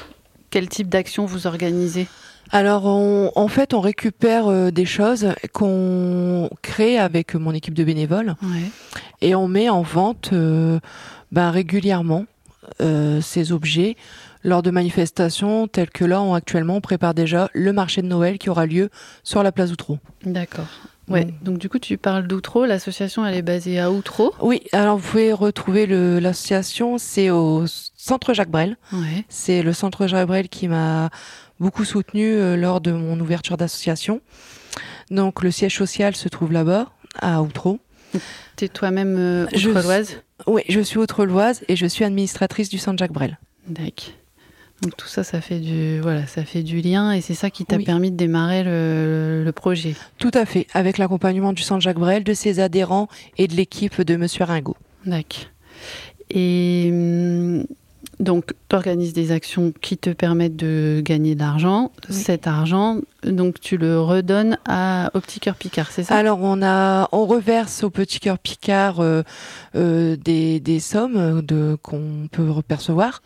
quel 0.50 0.68
type 0.68 0.90
d'action 0.90 1.24
vous 1.24 1.46
organisez? 1.46 2.06
Alors, 2.50 2.86
on- 2.86 3.30
en 3.34 3.48
fait, 3.48 3.74
on 3.74 3.80
récupère 3.80 4.46
euh, 4.48 4.70
des 4.70 4.84
choses 4.84 5.28
qu'on 5.52 6.48
crée 6.62 6.98
avec 6.98 7.34
mon 7.34 7.52
équipe 7.52 7.74
de 7.74 7.84
bénévoles 7.84 8.34
Ouais. 8.42 8.70
et 9.20 9.34
on 9.34 9.48
met 9.48 9.68
en 9.68 9.82
vente 9.82 10.30
euh, 10.32 10.78
ben, 11.32 11.50
régulièrement 11.50 12.26
euh, 12.80 13.20
ces 13.20 13.52
objets 13.52 13.96
lors 14.42 14.62
de 14.62 14.70
manifestations 14.70 15.68
telles 15.68 15.90
que 15.90 16.04
là, 16.04 16.20
on, 16.22 16.34
actuellement, 16.34 16.76
on 16.76 16.80
prépare 16.80 17.14
déjà 17.14 17.48
le 17.54 17.72
marché 17.72 18.02
de 18.02 18.06
Noël 18.06 18.38
qui 18.38 18.50
aura 18.50 18.66
lieu 18.66 18.90
sur 19.22 19.42
la 19.42 19.52
place 19.52 19.72
Outreau. 19.72 19.98
D'accord. 20.24 20.66
Ouais. 21.08 21.26
Mm. 21.26 21.32
Donc, 21.42 21.58
du 21.58 21.68
coup, 21.68 21.78
tu 21.78 21.98
parles 21.98 22.26
d'Outreau. 22.26 22.64
L'association, 22.64 23.26
elle 23.26 23.34
est 23.34 23.42
basée 23.42 23.78
à 23.80 23.90
Outreau. 23.90 24.32
Oui, 24.40 24.62
alors 24.72 24.96
vous 24.96 25.06
pouvez 25.10 25.32
retrouver 25.32 25.86
l'association, 26.20 26.96
c'est 26.98 27.30
au 27.30 27.64
centre 27.66 28.32
Jacques 28.32 28.50
Brel. 28.50 28.76
Ouais. 28.92 29.24
C'est 29.28 29.62
le 29.62 29.72
centre 29.74 30.06
Jacques 30.06 30.26
Brel 30.28 30.48
qui 30.48 30.68
m'a 30.68 31.10
beaucoup 31.60 31.84
soutenu 31.84 32.24
euh, 32.34 32.56
lors 32.56 32.80
de 32.80 32.92
mon 32.92 33.18
ouverture 33.20 33.56
d'association. 33.56 34.20
Donc 35.10 35.42
le 35.42 35.50
siège 35.50 35.76
social 35.76 36.14
se 36.16 36.28
trouve 36.28 36.52
là-bas, 36.52 36.90
à 37.20 37.42
Outreau. 37.42 37.78
Tu 38.56 38.64
es 38.64 38.68
toi-même 38.68 39.16
euh, 39.18 39.46
outre-loise 39.46 40.22
Oui, 40.46 40.62
je 40.68 40.80
suis 40.80 40.98
outre-loise 40.98 41.62
et 41.68 41.76
je 41.76 41.86
suis 41.86 42.04
administratrice 42.04 42.68
du 42.68 42.78
centre 42.78 42.98
Jacques 42.98 43.12
Brel. 43.12 43.38
D'accord. 43.66 44.10
Donc 44.82 44.96
tout 44.96 45.06
ça, 45.08 45.22
ça 45.24 45.40
fait 45.40 45.60
du 45.60 46.00
voilà, 46.00 46.26
ça 46.26 46.44
fait 46.44 46.62
du 46.62 46.80
lien 46.80 47.12
et 47.12 47.20
c'est 47.20 47.34
ça 47.34 47.48
qui 47.50 47.64
t'a 47.64 47.76
Oui. 47.76 47.84
permis 47.84 48.10
de 48.10 48.16
démarrer 48.16 48.64
le, 48.64 49.42
le 49.44 49.52
projet. 49.52 49.94
Tout 50.18 50.32
à 50.34 50.44
fait, 50.44 50.66
avec 50.74 50.98
l'accompagnement 50.98 51.52
du 51.52 51.62
centre 51.62 51.80
Jacques 51.80 51.98
Brel, 51.98 52.24
de 52.24 52.34
ses 52.34 52.60
adhérents 52.60 53.08
et 53.38 53.46
de 53.48 53.54
l'équipe 53.54 54.00
de 54.02 54.16
Monsieur 54.16 54.44
Ringot. 54.44 54.76
D'accord. 55.06 55.44
Et 56.30 56.88
hum, 56.92 57.64
donc, 58.20 58.52
tu 58.68 58.76
organises 58.76 59.12
des 59.12 59.32
actions 59.32 59.72
qui 59.80 59.98
te 59.98 60.10
permettent 60.10 60.56
de 60.56 61.02
gagner 61.04 61.34
de 61.34 61.40
l'argent. 61.40 61.90
Oui. 62.08 62.14
Cet 62.14 62.46
argent, 62.46 63.00
donc 63.24 63.60
tu 63.60 63.76
le 63.76 64.00
redonnes 64.00 64.58
à, 64.66 65.10
au 65.14 65.20
petit 65.20 65.40
cœur 65.40 65.56
Picard, 65.56 65.90
c'est 65.90 66.04
ça? 66.04 66.14
Alors 66.14 66.38
on 66.42 66.62
a, 66.62 67.08
on 67.12 67.26
reverse 67.26 67.82
au 67.82 67.90
Petit 67.90 68.20
Cœur 68.20 68.38
Picard 68.38 69.00
euh, 69.00 69.22
euh, 69.74 70.16
des, 70.16 70.60
des 70.60 70.80
sommes 70.80 71.42
de 71.42 71.76
qu'on 71.82 72.28
peut 72.30 72.50
percevoir, 72.66 73.22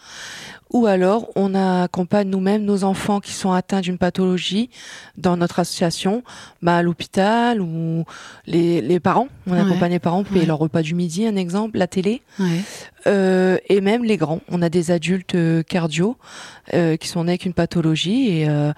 ou 0.70 0.87
alors 0.87 1.28
on 1.37 1.54
accompagne 1.54 2.28
nous-mêmes 2.28 2.64
nos 2.64 2.84
enfants 2.84 3.20
qui 3.20 3.32
sont 3.32 3.52
atteints 3.52 3.80
d'une 3.80 3.98
pathologie 3.98 4.70
dans 5.16 5.37
notre 5.37 5.58
association, 5.60 6.22
bah, 6.62 6.76
à 6.78 6.82
l'hôpital 6.82 7.60
ou 7.60 8.04
les, 8.46 8.80
les 8.80 9.00
parents. 9.00 9.28
On 9.46 9.52
Ouais. 9.52 9.60
accompagne 9.60 9.92
les 9.92 9.98
parents 9.98 10.22
pour 10.25 10.32
payer 10.32 10.42
Ouais. 10.42 10.46
leur 10.48 10.58
repas 10.58 10.82
du 10.82 10.94
midi, 10.94 11.26
un 11.26 11.37
exemple, 11.37 11.78
la 11.78 11.87
télé, 11.87 12.22
Ouais. 12.38 12.60
euh, 13.06 13.56
et 13.68 13.80
même 13.80 14.04
les 14.04 14.16
grands. 14.16 14.40
On 14.50 14.60
a 14.62 14.68
des 14.68 14.90
adultes 14.90 15.34
euh, 15.34 15.62
cardio 15.62 16.16
euh, 16.75 16.96
qui 16.96 17.08
sont 17.08 17.25
nés 17.25 17.32
avec 17.32 17.46
une 17.46 17.54
pathologie 17.54 18.28
et 18.40 18.48
euh, 18.48 18.72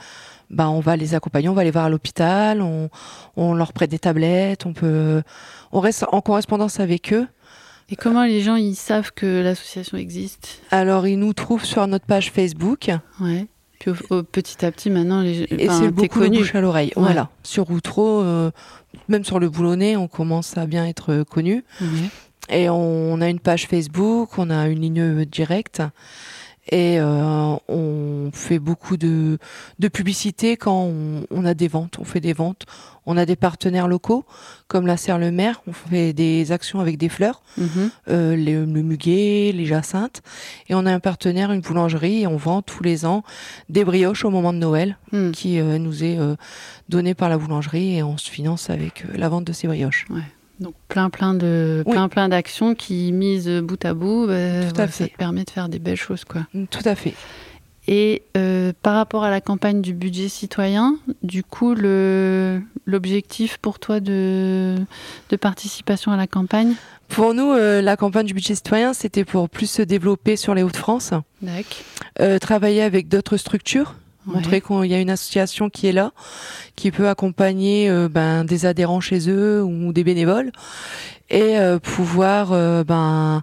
bah, 0.51 0.69
on 0.71 0.81
va 0.81 0.97
les 0.97 1.15
accompagner, 1.15 1.49
on 1.49 1.55
va 1.55 1.65
les 1.65 1.71
voir 1.71 1.85
à 1.85 1.89
l'hôpital, 1.89 2.61
on, 2.63 2.89
on 3.37 3.55
leur 3.55 3.73
prête 3.73 3.91
des 3.91 3.99
tablettes, 3.99 4.67
on 4.67 4.73
peut, 4.73 5.23
on 5.73 5.81
reste 5.81 6.05
en 6.13 6.21
correspondance 6.21 6.81
avec 6.81 7.13
eux. 7.13 7.27
Et 7.91 7.97
comment 7.97 8.25
les 8.25 8.41
gens 8.41 8.57
ils 8.57 8.77
savent 8.77 9.13
que 9.13 9.43
l'association 9.43 9.99
existe? 9.99 10.63
Alors 10.71 11.07
ils 11.07 11.19
nous 11.19 11.33
trouvent 11.33 11.65
sur 11.65 11.87
notre 11.87 12.07
page 12.07 12.31
Facebook 12.31 12.91
Ouais. 13.21 13.47
Puis 13.81 13.91
au- 13.91 14.17
au- 14.17 14.23
petit 14.23 14.65
à 14.65 14.71
petit, 14.71 14.91
maintenant, 14.91 15.23
les 15.23 15.43
et 15.51 15.69
c'est 15.71 15.91
beaucoup 15.91 16.19
connu. 16.21 16.39
bouche 16.39 16.55
à 16.55 16.61
l'oreille. 16.61 16.93
Ouais. 16.97 17.03
Voilà, 17.03 17.31
sur 17.43 17.71
Outreau, 17.71 18.21
euh, 18.21 18.51
même 19.09 19.25
sur 19.25 19.39
le 19.41 19.49
Boulonnais, 19.49 19.97
on 19.97 20.07
commence 20.07 20.57
à 20.59 20.67
bien 20.67 20.87
être 20.87 21.13
euh, 21.13 21.25
connu. 21.25 21.65
Et 22.51 22.69
on 22.69 23.21
a 23.23 23.29
une 23.31 23.41
page 23.41 23.67
Facebook, 23.69 24.37
on 24.39 24.51
a 24.51 24.69
une 24.69 24.81
ligne 24.81 25.25
directe. 25.25 25.83
Et 26.73 27.01
euh, 27.01 27.57
on 27.69 28.31
fait 28.33 28.61
beaucoup 28.61 28.97
de, 28.97 29.39
de 29.81 29.89
publicité 29.89 30.57
quand 30.57 30.85
on, 30.85 31.25
on 31.31 31.45
a 31.45 31.53
des 31.55 31.67
ventes. 31.67 31.99
On 31.99 32.05
fait 32.05 32.21
des 32.21 32.33
ventes. 32.33 32.65
On 33.07 33.17
a 33.17 33.27
des 33.27 33.35
partenaires 33.35 33.89
locaux, 33.89 34.25
comme 34.69 34.87
la 34.87 34.97
Serre 34.97 35.19
le 35.19 35.33
Maire. 35.33 35.63
On 35.67 35.73
fait 35.73 36.13
des 36.13 36.53
actions 36.53 36.79
avec 36.79 36.97
des 36.97 37.09
fleurs, 37.09 37.43
Mhm. 37.57 37.91
euh, 38.09 38.37
les- 38.37 38.53
le 38.55 38.83
muguet, 38.83 39.51
les 39.53 39.67
jacinthes. 39.67 40.23
Et 40.69 40.75
on 40.77 40.87
a 40.87 40.93
un 40.93 41.01
partenaire, 41.01 41.51
une 41.51 41.61
boulangerie, 41.61 42.23
et 42.23 42.27
on 42.29 42.37
vend 42.37 42.63
tous 42.63 42.85
les 42.85 43.05
ans 43.05 43.25
des 43.69 43.85
brioches 43.85 44.25
au 44.25 44.31
moment 44.31 44.53
de 44.53 44.59
Noël, 44.59 44.97
Hmm. 45.13 45.33
qui 45.33 45.59
euh, 45.59 45.79
nous 45.79 46.05
est 46.05 46.19
euh, 46.19 46.37
donné 46.89 47.15
par 47.15 47.29
la 47.29 47.37
boulangerie, 47.39 47.97
et 47.97 48.03
on 48.05 48.17
se 48.17 48.31
finance 48.31 48.71
avec 48.71 49.05
la 49.13 49.29
vente 49.29 49.45
de 49.45 49.53
ces 49.53 49.67
brioches. 49.67 50.07
Donc 50.61 50.75
plein 50.89 51.11
plein 51.11 51.35
de 51.35 51.83
Oui. 51.87 51.93
plein 51.93 52.09
plein 52.09 52.29
d'actions 52.29 52.75
qui 52.75 53.11
mises 53.13 53.49
bout 53.49 53.83
à 53.85 53.95
bout, 53.95 54.27
bah, 54.27 54.35
Tout 54.35 54.69
à 54.69 54.71
voilà, 54.75 54.87
ça 54.93 55.05
fait. 55.05 55.09
te 55.09 55.17
permet 55.17 55.45
de 55.45 55.51
faire 55.51 55.69
des 55.69 55.79
belles 55.79 55.97
choses 55.97 56.25
quoi. 56.25 56.43
Tout 56.71 56.83
à 56.85 56.95
fait. 56.95 57.15
Et 57.89 58.23
euh, 58.37 58.73
par 58.83 58.95
rapport 58.95 59.25
à 59.25 59.31
la 59.31 59.41
campagne 59.41 59.81
du 59.81 59.95
budget 59.95 60.29
citoyen, 60.29 60.97
du 61.23 61.43
coup, 61.43 61.75
le, 61.75 62.61
l'objectif 62.85 63.57
pour 63.57 63.79
toi 63.79 63.99
de, 64.01 64.77
de 65.31 65.37
participation 65.37 66.13
à 66.13 66.17
la 66.17 66.27
campagne? 66.27 66.75
Pour 67.09 67.33
nous, 67.35 67.51
euh, 67.53 67.81
la 67.81 67.97
campagne 67.97 68.27
du 68.27 68.35
budget 68.35 68.55
citoyen, 68.55 68.93
c'était 68.93 69.25
pour 69.25 69.49
plus 69.49 69.69
se 69.69 69.83
développer 69.83 70.37
sur 70.37 70.55
les 70.55 70.63
Hauts-de-France, 70.63 71.13
euh, 72.21 72.39
travailler 72.39 72.83
avec 72.83 73.09
d'autres 73.09 73.39
structures, 73.39 73.95
Ouais. 74.31 74.37
montrer 74.37 74.61
qu'il 74.61 74.87
y 74.87 74.95
a 74.95 74.99
une 75.01 75.11
association 75.11 75.69
qui 75.69 75.87
est 75.87 75.93
là, 75.93 76.13
qui 76.77 76.91
peut 76.91 77.09
accompagner 77.09 77.91
euh, 77.91 78.09
ben, 78.09 78.45
des 78.45 78.67
adhérents 78.67 79.01
chez 79.01 79.29
eux 79.29 79.63
ou 79.63 79.93
des 79.93 80.05
bénévoles, 80.05 80.53
et 81.29 81.59
euh, 81.59 81.79
pouvoir 81.79 82.53
euh, 82.53 82.85
ben, 82.85 83.43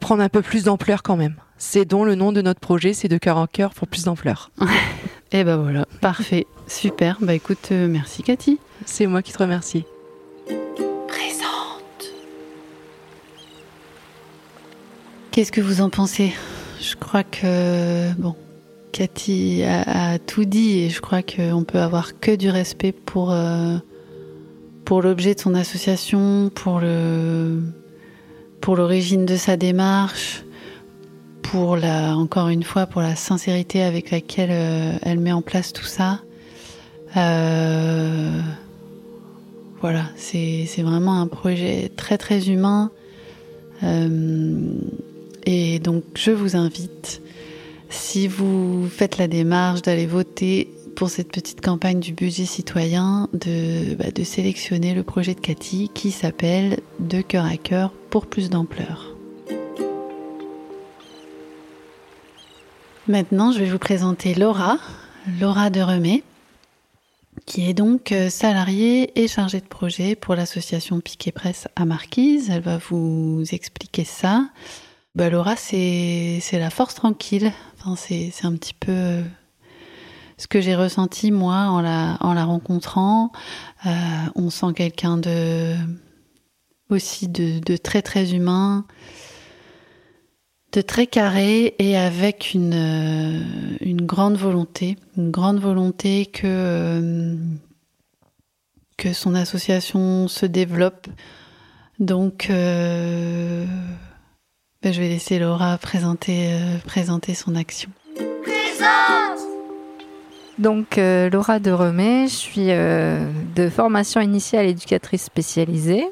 prendre 0.00 0.22
un 0.22 0.28
peu 0.28 0.42
plus 0.42 0.64
d'ampleur 0.64 1.02
quand 1.02 1.16
même. 1.16 1.36
C'est 1.58 1.84
donc 1.84 2.06
le 2.06 2.14
nom 2.14 2.32
de 2.32 2.42
notre 2.42 2.60
projet, 2.60 2.92
c'est 2.92 3.08
de 3.08 3.18
cœur 3.18 3.38
en 3.38 3.46
cœur 3.46 3.72
pour 3.72 3.88
plus 3.88 4.04
d'ampleur. 4.04 4.50
Et 5.32 5.42
ben 5.42 5.56
voilà, 5.56 5.86
parfait, 6.00 6.46
super. 6.68 7.18
Bah 7.20 7.34
écoute, 7.34 7.68
euh, 7.72 7.88
merci 7.88 8.22
Cathy. 8.22 8.58
C'est 8.84 9.06
moi 9.06 9.22
qui 9.22 9.32
te 9.32 9.38
remercie. 9.38 9.84
Présente. 11.08 12.12
Qu'est-ce 15.32 15.50
que 15.50 15.60
vous 15.60 15.80
en 15.80 15.90
pensez? 15.90 16.32
Je 16.80 16.94
crois 16.94 17.24
que 17.24 18.12
bon, 18.14 18.36
Cathy 18.92 19.62
a, 19.64 20.18
tout 20.18 20.44
dit 20.44 20.80
et 20.80 20.90
je 20.90 21.00
crois 21.00 21.22
qu'on 21.22 21.64
peut 21.64 21.78
avoir 21.78 22.18
que 22.18 22.34
du 22.34 22.50
respect 22.50 22.92
pour 22.92 23.30
euh, 23.32 23.76
pour 24.84 25.02
l'objet 25.02 25.34
de 25.34 25.40
son 25.40 25.54
association, 25.54 26.50
pour 26.54 26.80
le 26.80 27.60
pour 28.60 28.76
l'origine 28.76 29.26
de 29.26 29.36
sa 29.36 29.56
démarche, 29.56 30.44
pour 31.42 31.76
la 31.76 32.16
encore 32.16 32.48
une 32.48 32.62
fois 32.62 32.86
pour 32.86 33.02
la 33.02 33.16
sincérité 33.16 33.82
avec 33.82 34.10
laquelle 34.10 34.50
euh, 34.52 34.92
elle 35.02 35.20
met 35.20 35.32
en 35.32 35.42
place 35.42 35.72
tout 35.72 35.84
ça. 35.84 36.20
Euh, 37.16 38.40
voilà, 39.80 40.04
c'est 40.16 40.66
vraiment 40.78 41.20
un 41.20 41.26
projet 41.26 41.90
très 41.96 42.18
très 42.18 42.48
humain. 42.48 42.90
Et 45.46 45.78
donc, 45.78 46.02
je 46.16 46.32
vous 46.32 46.56
invite, 46.56 47.22
si 47.88 48.28
vous 48.28 48.88
faites 48.88 49.18
la 49.18 49.28
démarche 49.28 49.82
d'aller 49.82 50.06
voter 50.06 50.70
pour 50.96 51.10
cette 51.10 51.30
petite 51.30 51.60
campagne 51.60 52.00
du 52.00 52.12
budget 52.12 52.46
citoyen, 52.46 53.28
de, 53.34 53.94
bah, 53.94 54.10
de 54.10 54.24
sélectionner 54.24 54.94
le 54.94 55.02
projet 55.02 55.34
de 55.34 55.40
Cathy 55.40 55.90
qui 55.92 56.10
s'appelle 56.10 56.80
De 56.98 57.20
cœur 57.20 57.44
à 57.44 57.56
cœur 57.56 57.92
pour 58.10 58.26
plus 58.26 58.48
d'ampleur. 58.48 59.14
Maintenant, 63.08 63.52
je 63.52 63.60
vais 63.60 63.70
vous 63.70 63.78
présenter 63.78 64.34
Laura, 64.34 64.78
Laura 65.40 65.70
de 65.70 65.80
Remet, 65.80 66.24
qui 67.44 67.68
est 67.68 67.74
donc 67.74 68.10
euh, 68.10 68.30
salariée 68.30 69.12
et 69.20 69.28
chargée 69.28 69.60
de 69.60 69.66
projet 69.66 70.16
pour 70.16 70.34
l'association 70.34 71.00
Piquet 71.00 71.30
Presse 71.30 71.68
à 71.76 71.84
Marquise. 71.84 72.50
Elle 72.50 72.62
va 72.62 72.78
vous 72.78 73.44
expliquer 73.52 74.04
ça. 74.04 74.48
Bah, 75.14 75.30
Laura, 75.30 75.56
c'est 75.56 76.40
la 76.52 76.70
force 76.70 76.94
tranquille. 76.94 77.52
C'est 77.94 78.32
un 78.44 78.56
petit 78.56 78.74
peu 78.74 78.90
euh, 78.90 79.22
ce 80.38 80.48
que 80.48 80.60
j'ai 80.60 80.74
ressenti 80.74 81.30
moi 81.30 81.68
en 81.68 81.80
la, 81.80 82.16
en 82.20 82.34
la 82.34 82.44
rencontrant. 82.44 83.30
Euh, 83.84 83.90
on 84.34 84.50
sent 84.50 84.72
quelqu'un 84.74 85.18
de 85.18 85.76
aussi 86.88 87.28
de, 87.28 87.76
très 87.76 88.02
très 88.02 88.34
humain, 88.34 88.86
de 90.72 90.80
très 90.80 91.06
carré 91.06 91.74
et 91.78 91.96
avec 91.96 92.54
une, 92.54 92.74
euh, 92.74 93.96
grande 94.02 94.36
volonté, 94.36 94.96
une 95.16 95.30
grande 95.30 95.58
volonté 95.58 96.26
que, 96.26 97.36
que 98.96 99.12
son 99.12 99.34
association 99.34 100.28
se 100.28 100.46
développe. 100.46 101.08
Donc, 101.98 102.50
je 104.92 105.00
vais 105.00 105.08
laisser 105.08 105.38
Laura 105.38 105.76
présenter, 105.78 106.50
euh, 106.52 106.78
présenter 106.84 107.34
son 107.34 107.54
action. 107.54 107.90
Présente. 108.14 109.46
Donc, 110.58 110.98
euh, 110.98 111.28
Laura 111.30 111.58
de 111.58 111.70
Remet, 111.70 112.28
je 112.28 112.34
suis 112.34 112.70
euh, 112.70 113.18
de 113.54 113.68
formation 113.68 114.20
initiale 114.20 114.66
éducatrice 114.66 115.24
spécialisée. 115.24 116.06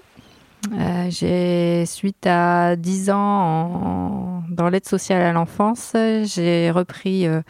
Euh, 0.72 1.06
j'ai, 1.10 1.84
suite 1.86 2.26
à 2.26 2.74
10 2.76 3.10
ans 3.10 3.16
en- 3.18 4.42
dans 4.50 4.68
l'aide 4.68 4.86
sociale 4.86 5.20
à 5.22 5.32
l'enfance, 5.32 5.92
j'ai 5.94 6.70
repris 6.70 7.26
euh, 7.26 7.42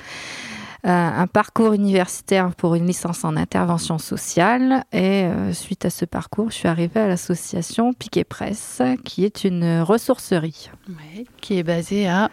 un, 0.84 1.18
un 1.18 1.26
parcours 1.26 1.72
universitaire 1.72 2.54
pour 2.54 2.74
une 2.74 2.86
licence 2.86 3.24
en 3.24 3.36
intervention 3.36 3.98
sociale. 3.98 4.84
Et 4.92 5.24
euh, 5.24 5.52
suite 5.52 5.84
à 5.84 5.90
ce 5.90 6.04
parcours, 6.04 6.50
je 6.50 6.56
suis 6.56 6.68
arrivée 6.68 7.00
à 7.00 7.08
l'association 7.08 7.92
Piquet 7.92 8.24
Presse, 8.24 8.82
qui 9.04 9.24
est 9.24 9.44
une 9.44 9.80
ressourcerie 9.80 10.70
Ouais, 10.88 11.24
qui 11.40 11.58
est 11.58 11.62
basée 11.62 12.06
à 12.08 12.30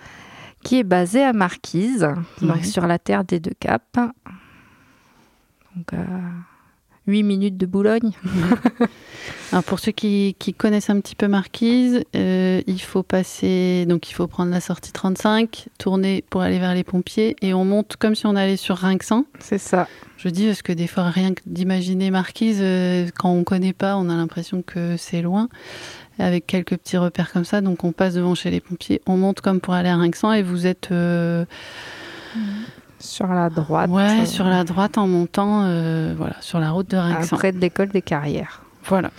qui 0.63 0.77
est 0.77 0.83
basée 0.83 1.23
à 1.23 1.33
Marquise, 1.33 2.07
donc 2.39 2.63
sur 2.65 2.85
la 2.85 2.99
terre 2.99 3.23
des 3.23 3.39
deux 3.39 3.55
caps. 3.59 3.83
Donc, 5.75 5.93
à 5.93 5.97
8 7.07 7.23
minutes 7.23 7.57
de 7.57 7.65
Boulogne. 7.65 8.11
Alors 9.51 9.63
pour 9.63 9.79
ceux 9.79 9.91
qui, 9.91 10.35
qui 10.39 10.53
connaissent 10.53 10.89
un 10.89 10.99
petit 10.99 11.15
peu 11.15 11.27
Marquise, 11.27 12.03
euh, 12.15 12.61
il 12.67 12.81
faut 12.81 13.03
passer, 13.03 13.85
donc 13.85 14.09
il 14.09 14.13
faut 14.13 14.27
prendre 14.27 14.51
la 14.51 14.61
sortie 14.61 14.91
35, 14.91 15.67
tourner 15.77 16.23
pour 16.29 16.41
aller 16.41 16.59
vers 16.59 16.73
les 16.73 16.83
pompiers 16.83 17.35
et 17.41 17.53
on 17.53 17.65
monte 17.65 17.97
comme 17.97 18.15
si 18.15 18.25
on 18.25 18.35
allait 18.35 18.55
sur 18.55 18.77
Rinxan. 18.77 19.25
C'est 19.39 19.57
ça. 19.57 19.87
Je 20.17 20.29
dis 20.29 20.45
parce 20.45 20.61
que 20.61 20.71
des 20.71 20.87
fois 20.87 21.09
rien 21.09 21.33
que 21.33 21.41
d'imaginer 21.45 22.11
Marquise, 22.11 22.59
euh, 22.61 23.07
quand 23.17 23.31
on 23.31 23.43
connaît 23.43 23.73
pas, 23.73 23.97
on 23.97 24.07
a 24.09 24.15
l'impression 24.15 24.61
que 24.61 24.95
c'est 24.95 25.21
loin, 25.21 25.49
avec 26.19 26.47
quelques 26.47 26.77
petits 26.77 26.97
repères 26.97 27.31
comme 27.31 27.45
ça. 27.45 27.61
Donc 27.61 27.83
on 27.83 27.91
passe 27.91 28.13
devant 28.13 28.35
chez 28.35 28.51
les 28.51 28.61
pompiers, 28.61 29.01
on 29.05 29.17
monte 29.17 29.41
comme 29.41 29.59
pour 29.59 29.73
aller 29.73 29.89
à 29.89 29.97
Rinxan 29.97 30.33
et 30.33 30.43
vous 30.43 30.67
êtes 30.67 30.91
euh, 30.91 31.45
Sur 33.01 33.27
la 33.27 33.49
droite. 33.49 33.89
ouais 33.89 34.21
euh, 34.21 34.25
sur 34.25 34.45
la 34.45 34.63
droite 34.63 34.97
en 34.97 35.07
montant, 35.07 35.63
euh, 35.65 36.13
voilà 36.17 36.35
sur 36.41 36.59
la 36.59 36.71
route 36.71 36.89
de 36.89 36.97
Rinxan. 36.97 37.37
Près 37.37 37.51
de 37.51 37.59
l'école 37.59 37.89
des 37.89 38.01
carrières. 38.01 38.61
Voilà. 38.85 39.11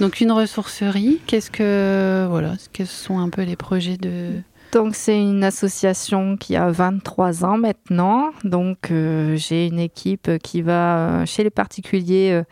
Donc 0.00 0.20
une 0.20 0.32
ressourcerie, 0.32 1.20
qu'est-ce 1.26 1.50
que 1.50 2.26
voilà, 2.28 2.52
quels 2.72 2.86
sont 2.86 3.18
un 3.18 3.30
peu 3.30 3.42
les 3.42 3.56
projets 3.56 3.96
de 3.96 4.42
Donc, 4.72 4.94
c'est 4.94 5.18
une 5.18 5.42
association 5.42 6.36
qui 6.36 6.54
a 6.54 6.70
23 6.70 7.44
ans 7.44 7.56
maintenant. 7.56 8.30
Donc, 8.44 8.90
euh, 8.90 9.36
j'ai 9.36 9.66
une 9.66 9.78
équipe 9.78 10.30
qui 10.42 10.60
va 10.60 11.24
chez 11.24 11.44
les 11.44 11.50
particuliers 11.50 12.32
euh, 12.32 12.42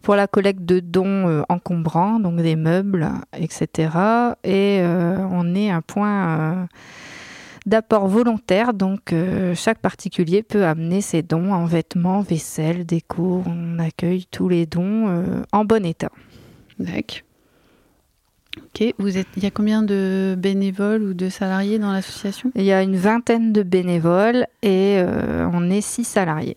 pour 0.00 0.14
la 0.14 0.26
collecte 0.26 0.62
de 0.64 0.80
dons 0.80 1.28
euh, 1.28 1.42
encombrants, 1.50 2.20
donc 2.20 2.36
des 2.36 2.56
meubles, 2.56 3.10
etc. 3.36 3.90
Et 4.44 4.80
on 4.82 5.54
est 5.54 5.70
un 5.70 5.82
point 5.82 6.68
d'apport 7.68 8.08
volontaire. 8.08 8.74
Donc, 8.74 9.12
euh, 9.12 9.54
chaque 9.54 9.78
particulier 9.78 10.42
peut 10.42 10.64
amener 10.64 11.00
ses 11.00 11.22
dons 11.22 11.52
en 11.52 11.66
vêtements, 11.66 12.22
vaisselle, 12.22 12.84
déco. 12.86 13.42
On 13.46 13.78
accueille 13.78 14.26
tous 14.30 14.48
les 14.48 14.66
dons 14.66 15.08
euh, 15.08 15.42
en 15.52 15.64
bon 15.64 15.84
état. 15.84 16.10
D'accord. 16.78 17.18
Ok, 18.56 18.94
vous 18.98 19.16
êtes 19.16 19.28
il 19.36 19.44
y 19.44 19.46
a 19.46 19.50
combien 19.50 19.82
de 19.82 20.34
bénévoles 20.36 21.02
ou 21.02 21.14
de 21.14 21.28
salariés 21.28 21.78
dans 21.78 21.92
l'association? 21.92 22.50
Il 22.56 22.64
y 22.64 22.72
a 22.72 22.82
une 22.82 22.96
vingtaine 22.96 23.52
de 23.52 23.62
bénévoles 23.62 24.46
et 24.62 24.96
euh, 24.98 25.48
on 25.52 25.70
est 25.70 25.80
six 25.80 26.04
salariés. 26.04 26.56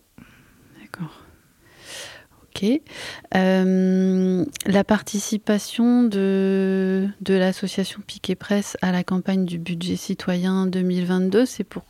Euh, 3.34 4.44
la 4.66 4.84
participation 4.84 6.04
de, 6.04 7.08
de 7.20 7.34
l'association 7.34 8.00
Piquet 8.06 8.34
Presse 8.34 8.76
à 8.82 8.92
la 8.92 9.04
campagne 9.04 9.44
du 9.44 9.58
budget 9.58 9.96
citoyen 9.96 10.66
2022, 10.66 11.46
c'est 11.46 11.64
pour 11.64 11.84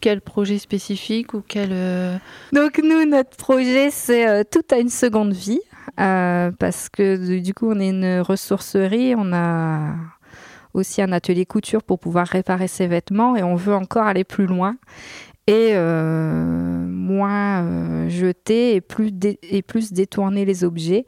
quel 0.00 0.20
projet 0.20 0.58
spécifique 0.58 1.34
ou 1.34 1.42
quel 1.46 1.70
euh, 1.72 2.16
Donc 2.52 2.80
nous, 2.82 3.04
notre 3.06 3.36
projet, 3.36 3.90
c'est 3.90 4.28
euh, 4.28 4.42
tout 4.48 4.64
à 4.70 4.78
une 4.78 4.90
seconde 4.90 5.32
vie 5.32 5.60
parce 5.96 6.88
que 6.88 7.38
du 7.38 7.54
coup, 7.54 7.70
on 7.70 7.78
est 7.78 7.90
une 7.90 8.20
ressourcerie, 8.20 9.14
on 9.16 9.32
a 9.32 9.94
aussi 10.72 11.00
un 11.00 11.12
atelier 11.12 11.46
couture 11.46 11.84
pour 11.84 12.00
pouvoir 12.00 12.26
réparer 12.26 12.66
ses 12.66 12.88
vêtements 12.88 13.36
et 13.36 13.44
on 13.44 13.54
veut 13.54 13.74
encore 13.74 14.06
aller 14.06 14.24
plus 14.24 14.46
loin 14.46 14.76
et 15.46 15.72
euh, 15.74 16.86
moins 16.86 17.64
euh, 17.64 18.08
jeter 18.08 18.74
et 18.74 18.80
plus, 18.80 19.12
et 19.42 19.62
plus 19.62 19.92
détourner 19.92 20.44
les 20.44 20.64
objets. 20.64 21.04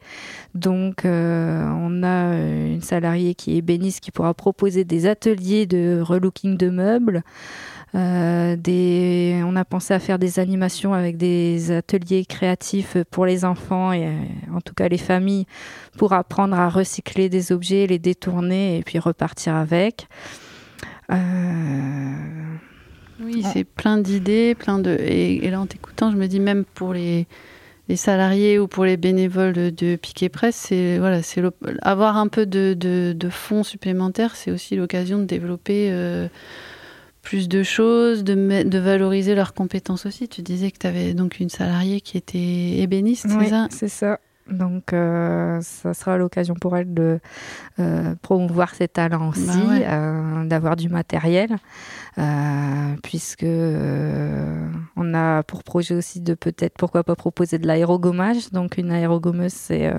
Donc 0.53 1.05
euh, 1.05 1.67
on 1.79 2.03
a 2.03 2.33
euh, 2.33 2.73
une 2.73 2.81
salariée 2.81 3.33
qui 3.33 3.53
est 3.53 3.57
ébéniste 3.57 3.99
qui 3.99 4.11
pourra 4.11 4.33
proposer 4.33 4.83
des 4.83 5.07
ateliers 5.07 5.65
de 5.65 6.01
relooking 6.01 6.57
de 6.57 6.69
meubles. 6.69 7.23
Euh, 7.95 8.57
des, 8.57 9.41
on 9.45 9.55
a 9.55 9.63
pensé 9.63 9.93
à 9.93 9.99
faire 9.99 10.19
des 10.19 10.39
animations 10.39 10.93
avec 10.93 11.15
des 11.17 11.71
ateliers 11.71 12.25
créatifs 12.25 12.97
pour 13.09 13.25
les 13.25 13.45
enfants 13.45 13.93
et 13.93 14.07
euh, 14.07 14.11
en 14.53 14.61
tout 14.61 14.73
cas 14.73 14.89
les 14.89 14.97
familles 14.97 15.45
pour 15.97 16.13
apprendre 16.13 16.59
à 16.59 16.69
recycler 16.69 17.29
des 17.29 17.51
objets, 17.51 17.87
les 17.87 17.97
détourner 17.97 18.77
et 18.77 18.83
puis 18.83 18.99
repartir 18.99 19.55
avec. 19.55 20.07
Euh, 21.11 21.15
Oui, 23.23 23.43
c'est 23.53 23.63
plein 23.63 23.97
d'idées, 23.97 24.55
plein 24.55 24.79
de. 24.79 24.91
Et, 24.99 25.45
et 25.45 25.49
là, 25.49 25.59
en 25.61 25.65
t'écoutant, 25.65 26.11
je 26.11 26.17
me 26.17 26.27
dis 26.27 26.39
même 26.39 26.65
pour 26.65 26.93
les, 26.93 27.25
les 27.89 27.95
salariés 27.95 28.59
ou 28.59 28.67
pour 28.67 28.85
les 28.85 28.97
bénévoles 28.97 29.53
de, 29.53 29.69
de 29.69 29.95
Piquet 29.95 30.29
Presse, 30.29 30.55
c'est 30.55 30.97
voilà, 30.99 31.23
c'est 31.23 31.41
l'op- 31.41 31.55
avoir 31.81 32.17
un 32.17 32.27
peu 32.27 32.45
de, 32.45 32.75
de, 32.77 33.13
de 33.17 33.29
fonds 33.29 33.63
supplémentaires, 33.63 34.35
c'est 34.35 34.51
aussi 34.51 34.75
l'occasion 34.75 35.17
de 35.19 35.23
développer 35.25 35.89
euh, 35.91 36.27
plus 37.23 37.47
de 37.49 37.63
choses, 37.63 38.23
de, 38.23 38.35
me- 38.35 38.63
de 38.63 38.77
valoriser 38.77 39.35
leurs 39.35 39.53
compétences 39.53 40.05
aussi. 40.05 40.27
Tu 40.27 40.41
disais 40.41 40.71
que 40.71 40.77
tu 40.77 40.87
avais 40.87 41.13
donc 41.13 41.39
une 41.39 41.49
salariée 41.49 42.01
qui 42.01 42.17
était 42.17 42.37
ébéniste, 42.79 43.25
Oui, 43.29 43.45
c'est 43.45 43.49
ça? 43.49 43.67
c'est 43.71 43.89
ça. 43.89 44.19
Donc, 44.49 44.93
euh, 44.93 45.59
ça 45.61 45.93
sera 45.93 46.17
l'occasion 46.17 46.55
pour 46.55 46.77
elle 46.77 46.93
de 46.93 47.19
euh, 47.79 48.15
promouvoir 48.21 48.73
ses 48.75 48.87
talents 48.87 49.29
aussi, 49.29 49.45
Bah 49.45 49.67
ouais. 49.69 49.85
euh, 49.87 50.45
d'avoir 50.45 50.75
du 50.75 50.89
matériel, 50.89 51.49
puisque 53.03 53.45
on 54.95 55.13
a 55.13 55.43
pour 55.43 55.63
projet 55.63 55.95
aussi 55.95 56.21
de 56.21 56.33
peut-être, 56.33 56.75
pourquoi 56.77 57.03
pas 57.03 57.15
proposer 57.15 57.57
de 57.59 57.67
l'aérogommage. 57.67 58.51
Donc, 58.51 58.77
une 58.77 58.91
aérogommeuse, 58.91 59.53
c'est 59.53 59.93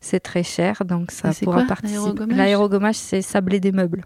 c'est 0.00 0.20
très 0.20 0.42
cher, 0.42 0.84
donc 0.84 1.10
ça 1.10 1.30
Et 1.30 1.44
pourra 1.44 1.58
quoi, 1.58 1.66
participer. 1.68 2.26
l'aérogommage 2.34 2.96
c'est 2.96 3.22
sabler 3.22 3.60
des 3.60 3.72
meubles. 3.72 4.04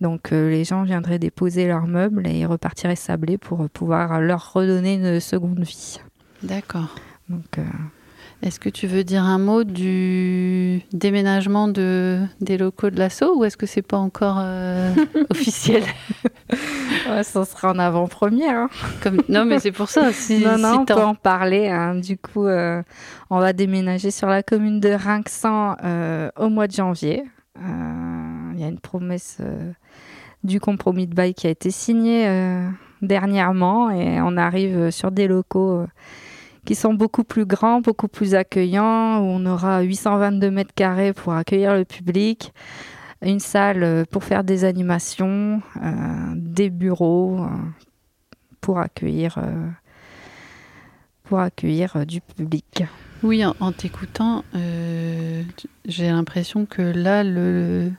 Donc, 0.00 0.32
euh, 0.32 0.50
les 0.50 0.64
gens 0.64 0.82
viendraient 0.84 1.18
déposer 1.18 1.66
leurs 1.66 1.86
meubles 1.86 2.26
et 2.26 2.44
repartiraient 2.46 2.96
sabler 2.96 3.38
pour 3.38 3.68
pouvoir 3.70 4.20
leur 4.20 4.52
redonner 4.52 4.94
une 4.94 5.20
seconde 5.20 5.60
vie. 5.60 5.98
D'accord. 6.42 6.94
Donc, 7.28 7.58
euh, 7.58 7.62
Est-ce 8.42 8.60
que 8.60 8.68
tu 8.68 8.86
veux 8.86 9.02
dire 9.02 9.22
un 9.24 9.38
mot 9.38 9.64
du 9.64 10.82
déménagement 10.92 11.68
de, 11.68 12.20
des 12.40 12.58
locaux 12.58 12.90
de 12.90 12.98
l'assaut 12.98 13.36
ou 13.36 13.44
est-ce 13.44 13.56
que 13.56 13.66
c'est 13.66 13.82
pas 13.82 13.96
encore 13.96 14.36
euh, 14.40 14.92
officiel? 15.30 15.82
Ouais, 17.08 17.22
ça 17.22 17.44
sera 17.44 17.70
en 17.72 17.78
avant-première. 17.78 18.56
hein. 18.56 18.68
Comme... 19.02 19.20
Non, 19.28 19.44
mais 19.44 19.58
c'est 19.60 19.70
pour 19.72 19.88
ça. 19.88 20.12
Si, 20.12 20.38
non, 20.44 20.58
non, 20.58 20.72
si 20.72 20.78
on 20.80 20.84
peut 20.84 20.94
en 20.94 21.14
parler. 21.14 21.68
hein. 21.68 21.94
Du 21.96 22.16
coup, 22.18 22.46
euh, 22.46 22.82
on 23.30 23.38
va 23.38 23.52
déménager 23.52 24.10
sur 24.10 24.28
la 24.28 24.42
commune 24.42 24.80
de 24.80 24.90
Rinxan 24.90 25.76
euh, 25.84 26.30
au 26.36 26.48
mois 26.48 26.66
de 26.66 26.72
janvier. 26.72 27.24
Il 27.60 28.60
y 28.60 28.64
a 28.64 28.68
une 28.68 28.78
promesse 28.80 29.38
du 30.44 30.58
compromis 30.60 31.06
de 31.06 31.14
bail 31.14 31.34
qui 31.34 31.46
a 31.46 31.50
été 31.50 31.70
signé 31.70 32.26
euh, 32.26 32.68
dernièrement 33.02 33.90
et 33.90 34.20
on 34.20 34.36
arrive 34.36 34.90
sur 34.90 35.10
des 35.12 35.26
locaux 35.28 35.84
qui 36.66 36.74
sont 36.74 36.92
beaucoup 36.92 37.24
plus 37.24 37.46
grands, 37.46 37.80
beaucoup 37.80 38.08
plus 38.08 38.34
accueillants, 38.34 39.20
où 39.20 39.22
on 39.22 39.46
aura 39.46 39.80
822 39.80 40.50
mètres 40.50 40.74
carrés 40.74 41.14
pour 41.14 41.32
accueillir 41.32 41.74
le 41.74 41.84
public, 41.86 42.52
une 43.22 43.40
salle 43.40 43.82
euh, 43.82 44.04
pour 44.10 44.24
faire 44.24 44.44
des 44.44 44.64
animations, 44.64 45.62
euh, 45.82 45.90
des 46.34 46.68
bureaux 46.68 47.38
euh, 47.40 47.48
pour 48.60 48.80
accueillir, 48.80 49.38
pour 51.22 51.38
accueillir 51.38 52.04
du 52.04 52.20
public. 52.20 52.82
Oui, 53.22 53.44
en, 53.44 53.72
t'écoutant, 53.72 54.42
j'ai 55.84 56.08
l'impression 56.08 56.66
que 56.66 56.82
là, 56.82 57.22
le, 57.22 57.92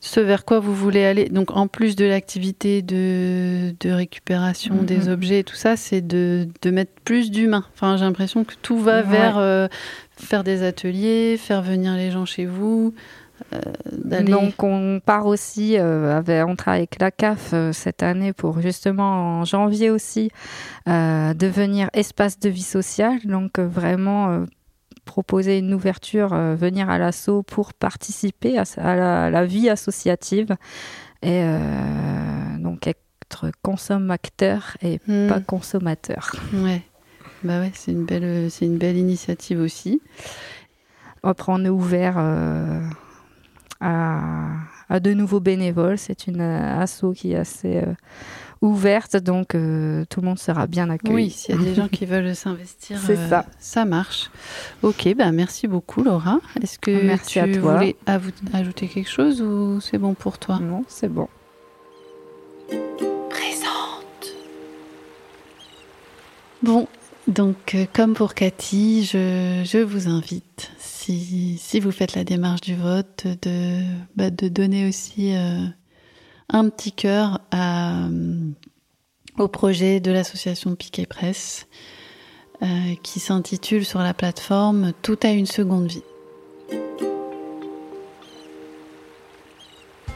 ce 0.00 0.20
vers 0.20 0.44
quoi 0.44 0.60
vous 0.60 0.74
voulez 0.74 1.04
aller, 1.04 1.28
donc 1.28 1.50
en 1.56 1.66
plus 1.66 1.96
de 1.96 2.04
l'activité 2.04 2.82
de, 2.82 3.74
de 3.80 3.90
récupération 3.90 4.76
Mhm. 4.76 4.84
des 4.86 5.08
objets 5.08 5.40
et 5.40 5.44
tout 5.44 5.56
ça, 5.56 5.76
c'est 5.76 6.00
de, 6.06 6.46
de 6.62 6.70
mettre 6.70 6.92
plus 7.04 7.30
d'humains. 7.30 7.64
Enfin, 7.74 7.96
j'ai 7.96 8.04
l'impression 8.04 8.44
que 8.44 8.54
tout 8.62 8.78
va 8.78 8.98
Ouais. 8.98 9.02
vers 9.08 9.38
euh, 9.38 9.66
faire 10.16 10.44
des 10.44 10.62
ateliers, 10.62 11.36
faire 11.36 11.62
venir 11.62 11.94
les 11.94 12.10
gens 12.12 12.24
chez 12.26 12.46
vous. 12.46 12.94
euh, 13.54 14.22
Donc 14.22 14.62
on 14.62 15.00
part 15.04 15.26
aussi, 15.26 15.76
euh, 15.78 16.16
avec, 16.18 16.46
on 16.46 16.54
travaille 16.56 16.80
avec 16.80 17.00
la 17.00 17.10
CAF 17.10 17.50
euh, 17.52 17.72
cette 17.72 18.02
année 18.02 18.32
pour 18.32 18.60
justement 18.60 19.40
en 19.40 19.44
janvier 19.44 19.90
aussi 19.90 20.30
devenir 20.86 21.90
espace 21.92 22.38
de 22.38 22.48
vie 22.48 22.62
sociale. 22.62 23.18
Donc 23.24 23.58
vraiment 23.58 24.44
proposer 25.08 25.58
une 25.58 25.72
ouverture, 25.74 26.32
euh, 26.34 26.54
venir 26.54 26.88
à 26.90 26.98
l'assaut 26.98 27.42
pour 27.42 27.72
participer 27.74 28.58
à, 28.58 28.64
la, 28.76 29.24
à 29.24 29.30
la 29.30 29.44
vie 29.46 29.68
associative 29.68 30.52
et 31.22 31.42
euh, 31.42 32.58
donc 32.58 32.86
être 32.86 33.50
consommateur 33.62 34.76
et 34.82 35.00
Hmm. 35.08 35.28
pas 35.28 35.40
consommateur. 35.40 36.32
Ouais. 36.52 36.82
Bah 37.42 37.60
ouais, 37.60 37.72
c'est 37.74 37.92
une 37.92 38.04
belle, 38.04 38.50
c'est 38.50 38.64
une 38.66 38.78
belle 38.78 38.96
initiative 38.96 39.60
aussi. 39.60 40.00
Après, 41.22 41.52
on 41.54 41.64
est 41.64 41.68
ouvert 41.68 42.16
euh, 42.18 42.80
à, 43.80 44.48
à 44.88 45.00
de 45.00 45.12
nouveaux 45.14 45.40
bénévoles. 45.40 45.98
C'est 45.98 46.26
une 46.26 46.40
asso 46.40 47.12
qui 47.14 47.32
est 47.32 47.36
assez 47.36 47.82
ouverte, 48.60 49.16
donc 49.16 49.54
euh, 49.54 50.04
tout 50.10 50.20
le 50.20 50.26
monde 50.26 50.38
sera 50.38 50.66
bien 50.66 50.90
accueilli. 50.90 51.14
Oui, 51.14 51.30
s'il 51.30 51.54
y 51.54 51.58
a 51.58 51.62
des 51.62 51.74
gens 51.74 51.88
qui 51.88 52.06
veulent 52.06 52.34
s'investir, 52.44 52.98
C'est 52.98 53.16
euh, 53.18 53.28
ça. 53.28 53.46
ça 53.58 53.84
marche. 53.84 54.30
Ok, 54.82 55.08
bah 55.16 55.30
merci 55.32 55.66
beaucoup 55.68 56.02
Laura. 56.02 56.40
Est-ce 56.62 56.78
que 56.78 56.90
Merci 57.02 57.32
tu 57.34 57.38
à 57.40 57.46
toi. 57.48 57.76
voulais 57.76 57.96
ajouter 58.52 58.88
quelque 58.88 59.10
chose 59.10 59.40
ou 59.42 59.80
c'est 59.80 59.98
bon 59.98 60.14
pour 60.14 60.38
toi? 60.38 60.58
Non, 60.60 60.84
c'est 60.88 61.08
bon. 61.12 61.28
Bon, 66.62 66.88
donc 67.28 67.74
euh, 67.74 67.86
comme 67.92 68.14
pour 68.14 68.34
Cathy, 68.34 69.04
je, 69.04 69.62
je 69.64 69.78
vous 69.78 70.08
invite, 70.08 70.72
si, 70.78 71.56
si 71.62 71.78
vous 71.80 71.92
faites 71.92 72.14
la 72.16 72.24
démarche 72.24 72.60
du 72.62 72.74
vote, 72.74 73.26
de, 73.42 73.80
bah, 74.16 74.30
de 74.30 74.48
donner 74.48 74.88
aussi 74.88 75.36
euh, 75.36 75.66
un 76.50 76.68
petit 76.68 76.92
cœur 76.92 77.40
euh, 77.54 78.50
au 79.38 79.48
projet 79.48 80.00
de 80.00 80.10
l'association 80.10 80.74
Piquet 80.74 81.06
Presse 81.06 81.66
euh, 82.62 82.66
qui 83.02 83.20
s'intitule 83.20 83.84
sur 83.84 84.00
la 84.00 84.14
plateforme 84.14 84.92
Tout 85.02 85.18
a 85.22 85.28
une 85.28 85.46
seconde 85.46 85.86
vie. 85.86 86.02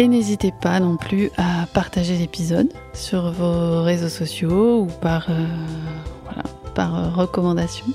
Et 0.00 0.06
n'hésitez 0.06 0.52
pas 0.52 0.78
non 0.78 0.96
plus 0.96 1.32
à 1.38 1.66
partager 1.72 2.16
l'épisode 2.16 2.68
sur 2.92 3.32
vos 3.32 3.82
réseaux 3.82 4.08
sociaux 4.08 4.82
ou 4.82 4.86
par, 4.86 5.28
euh, 5.30 5.44
par 6.78 6.96
euh, 6.96 7.10
recommandation. 7.10 7.86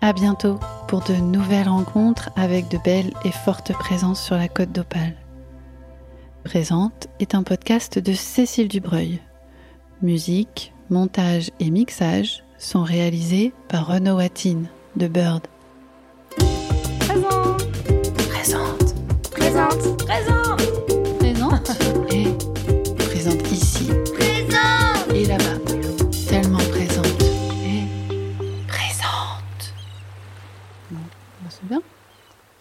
À 0.00 0.12
bientôt 0.12 0.58
pour 0.88 1.00
de 1.00 1.14
nouvelles 1.14 1.68
rencontres 1.68 2.30
avec 2.34 2.68
de 2.68 2.78
belles 2.84 3.12
et 3.24 3.30
fortes 3.30 3.72
présences 3.72 4.20
sur 4.20 4.34
la 4.34 4.48
côte 4.48 4.72
d'Opale. 4.72 5.14
Présente 6.42 7.06
est 7.20 7.36
un 7.36 7.44
podcast 7.44 8.00
de 8.00 8.12
Cécile 8.12 8.66
Dubreuil. 8.66 9.20
Musique, 10.02 10.74
montage 10.90 11.52
et 11.60 11.70
mixage 11.70 12.42
sont 12.58 12.82
réalisés 12.82 13.52
par 13.68 13.86
Renaud 13.86 14.16
Watine 14.16 14.66
de 14.96 15.06
Bird. 15.06 15.46
Présent 16.98 17.56
Présente, 18.28 18.94
Présente 19.30 20.04
Présent 20.04 20.56
présente 20.56 20.65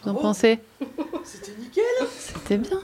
Vous 0.05 0.11
en 0.11 0.13
Bravo. 0.13 0.27
pensez 0.29 0.59
C'était 1.23 1.51
nickel. 1.59 1.83
C'était 2.17 2.57
bien. 2.57 2.79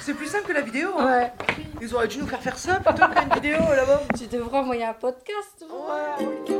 C'est 0.00 0.14
plus 0.14 0.26
simple 0.26 0.46
que 0.48 0.52
la 0.52 0.60
vidéo. 0.62 0.88
hein. 0.98 1.06
Ouais, 1.06 1.32
Ils 1.80 1.94
auraient 1.94 2.08
dû 2.08 2.18
nous 2.18 2.26
faire 2.26 2.40
faire 2.42 2.56
ça 2.58 2.80
plutôt 2.80 3.06
qu'une 3.08 3.34
vidéo 3.34 3.58
là-bas. 3.74 4.02
tu 4.18 4.26
devrais 4.26 4.58
envoyer 4.58 4.84
un 4.84 4.92
podcast. 4.94 5.62
Ouais. 5.68 6.55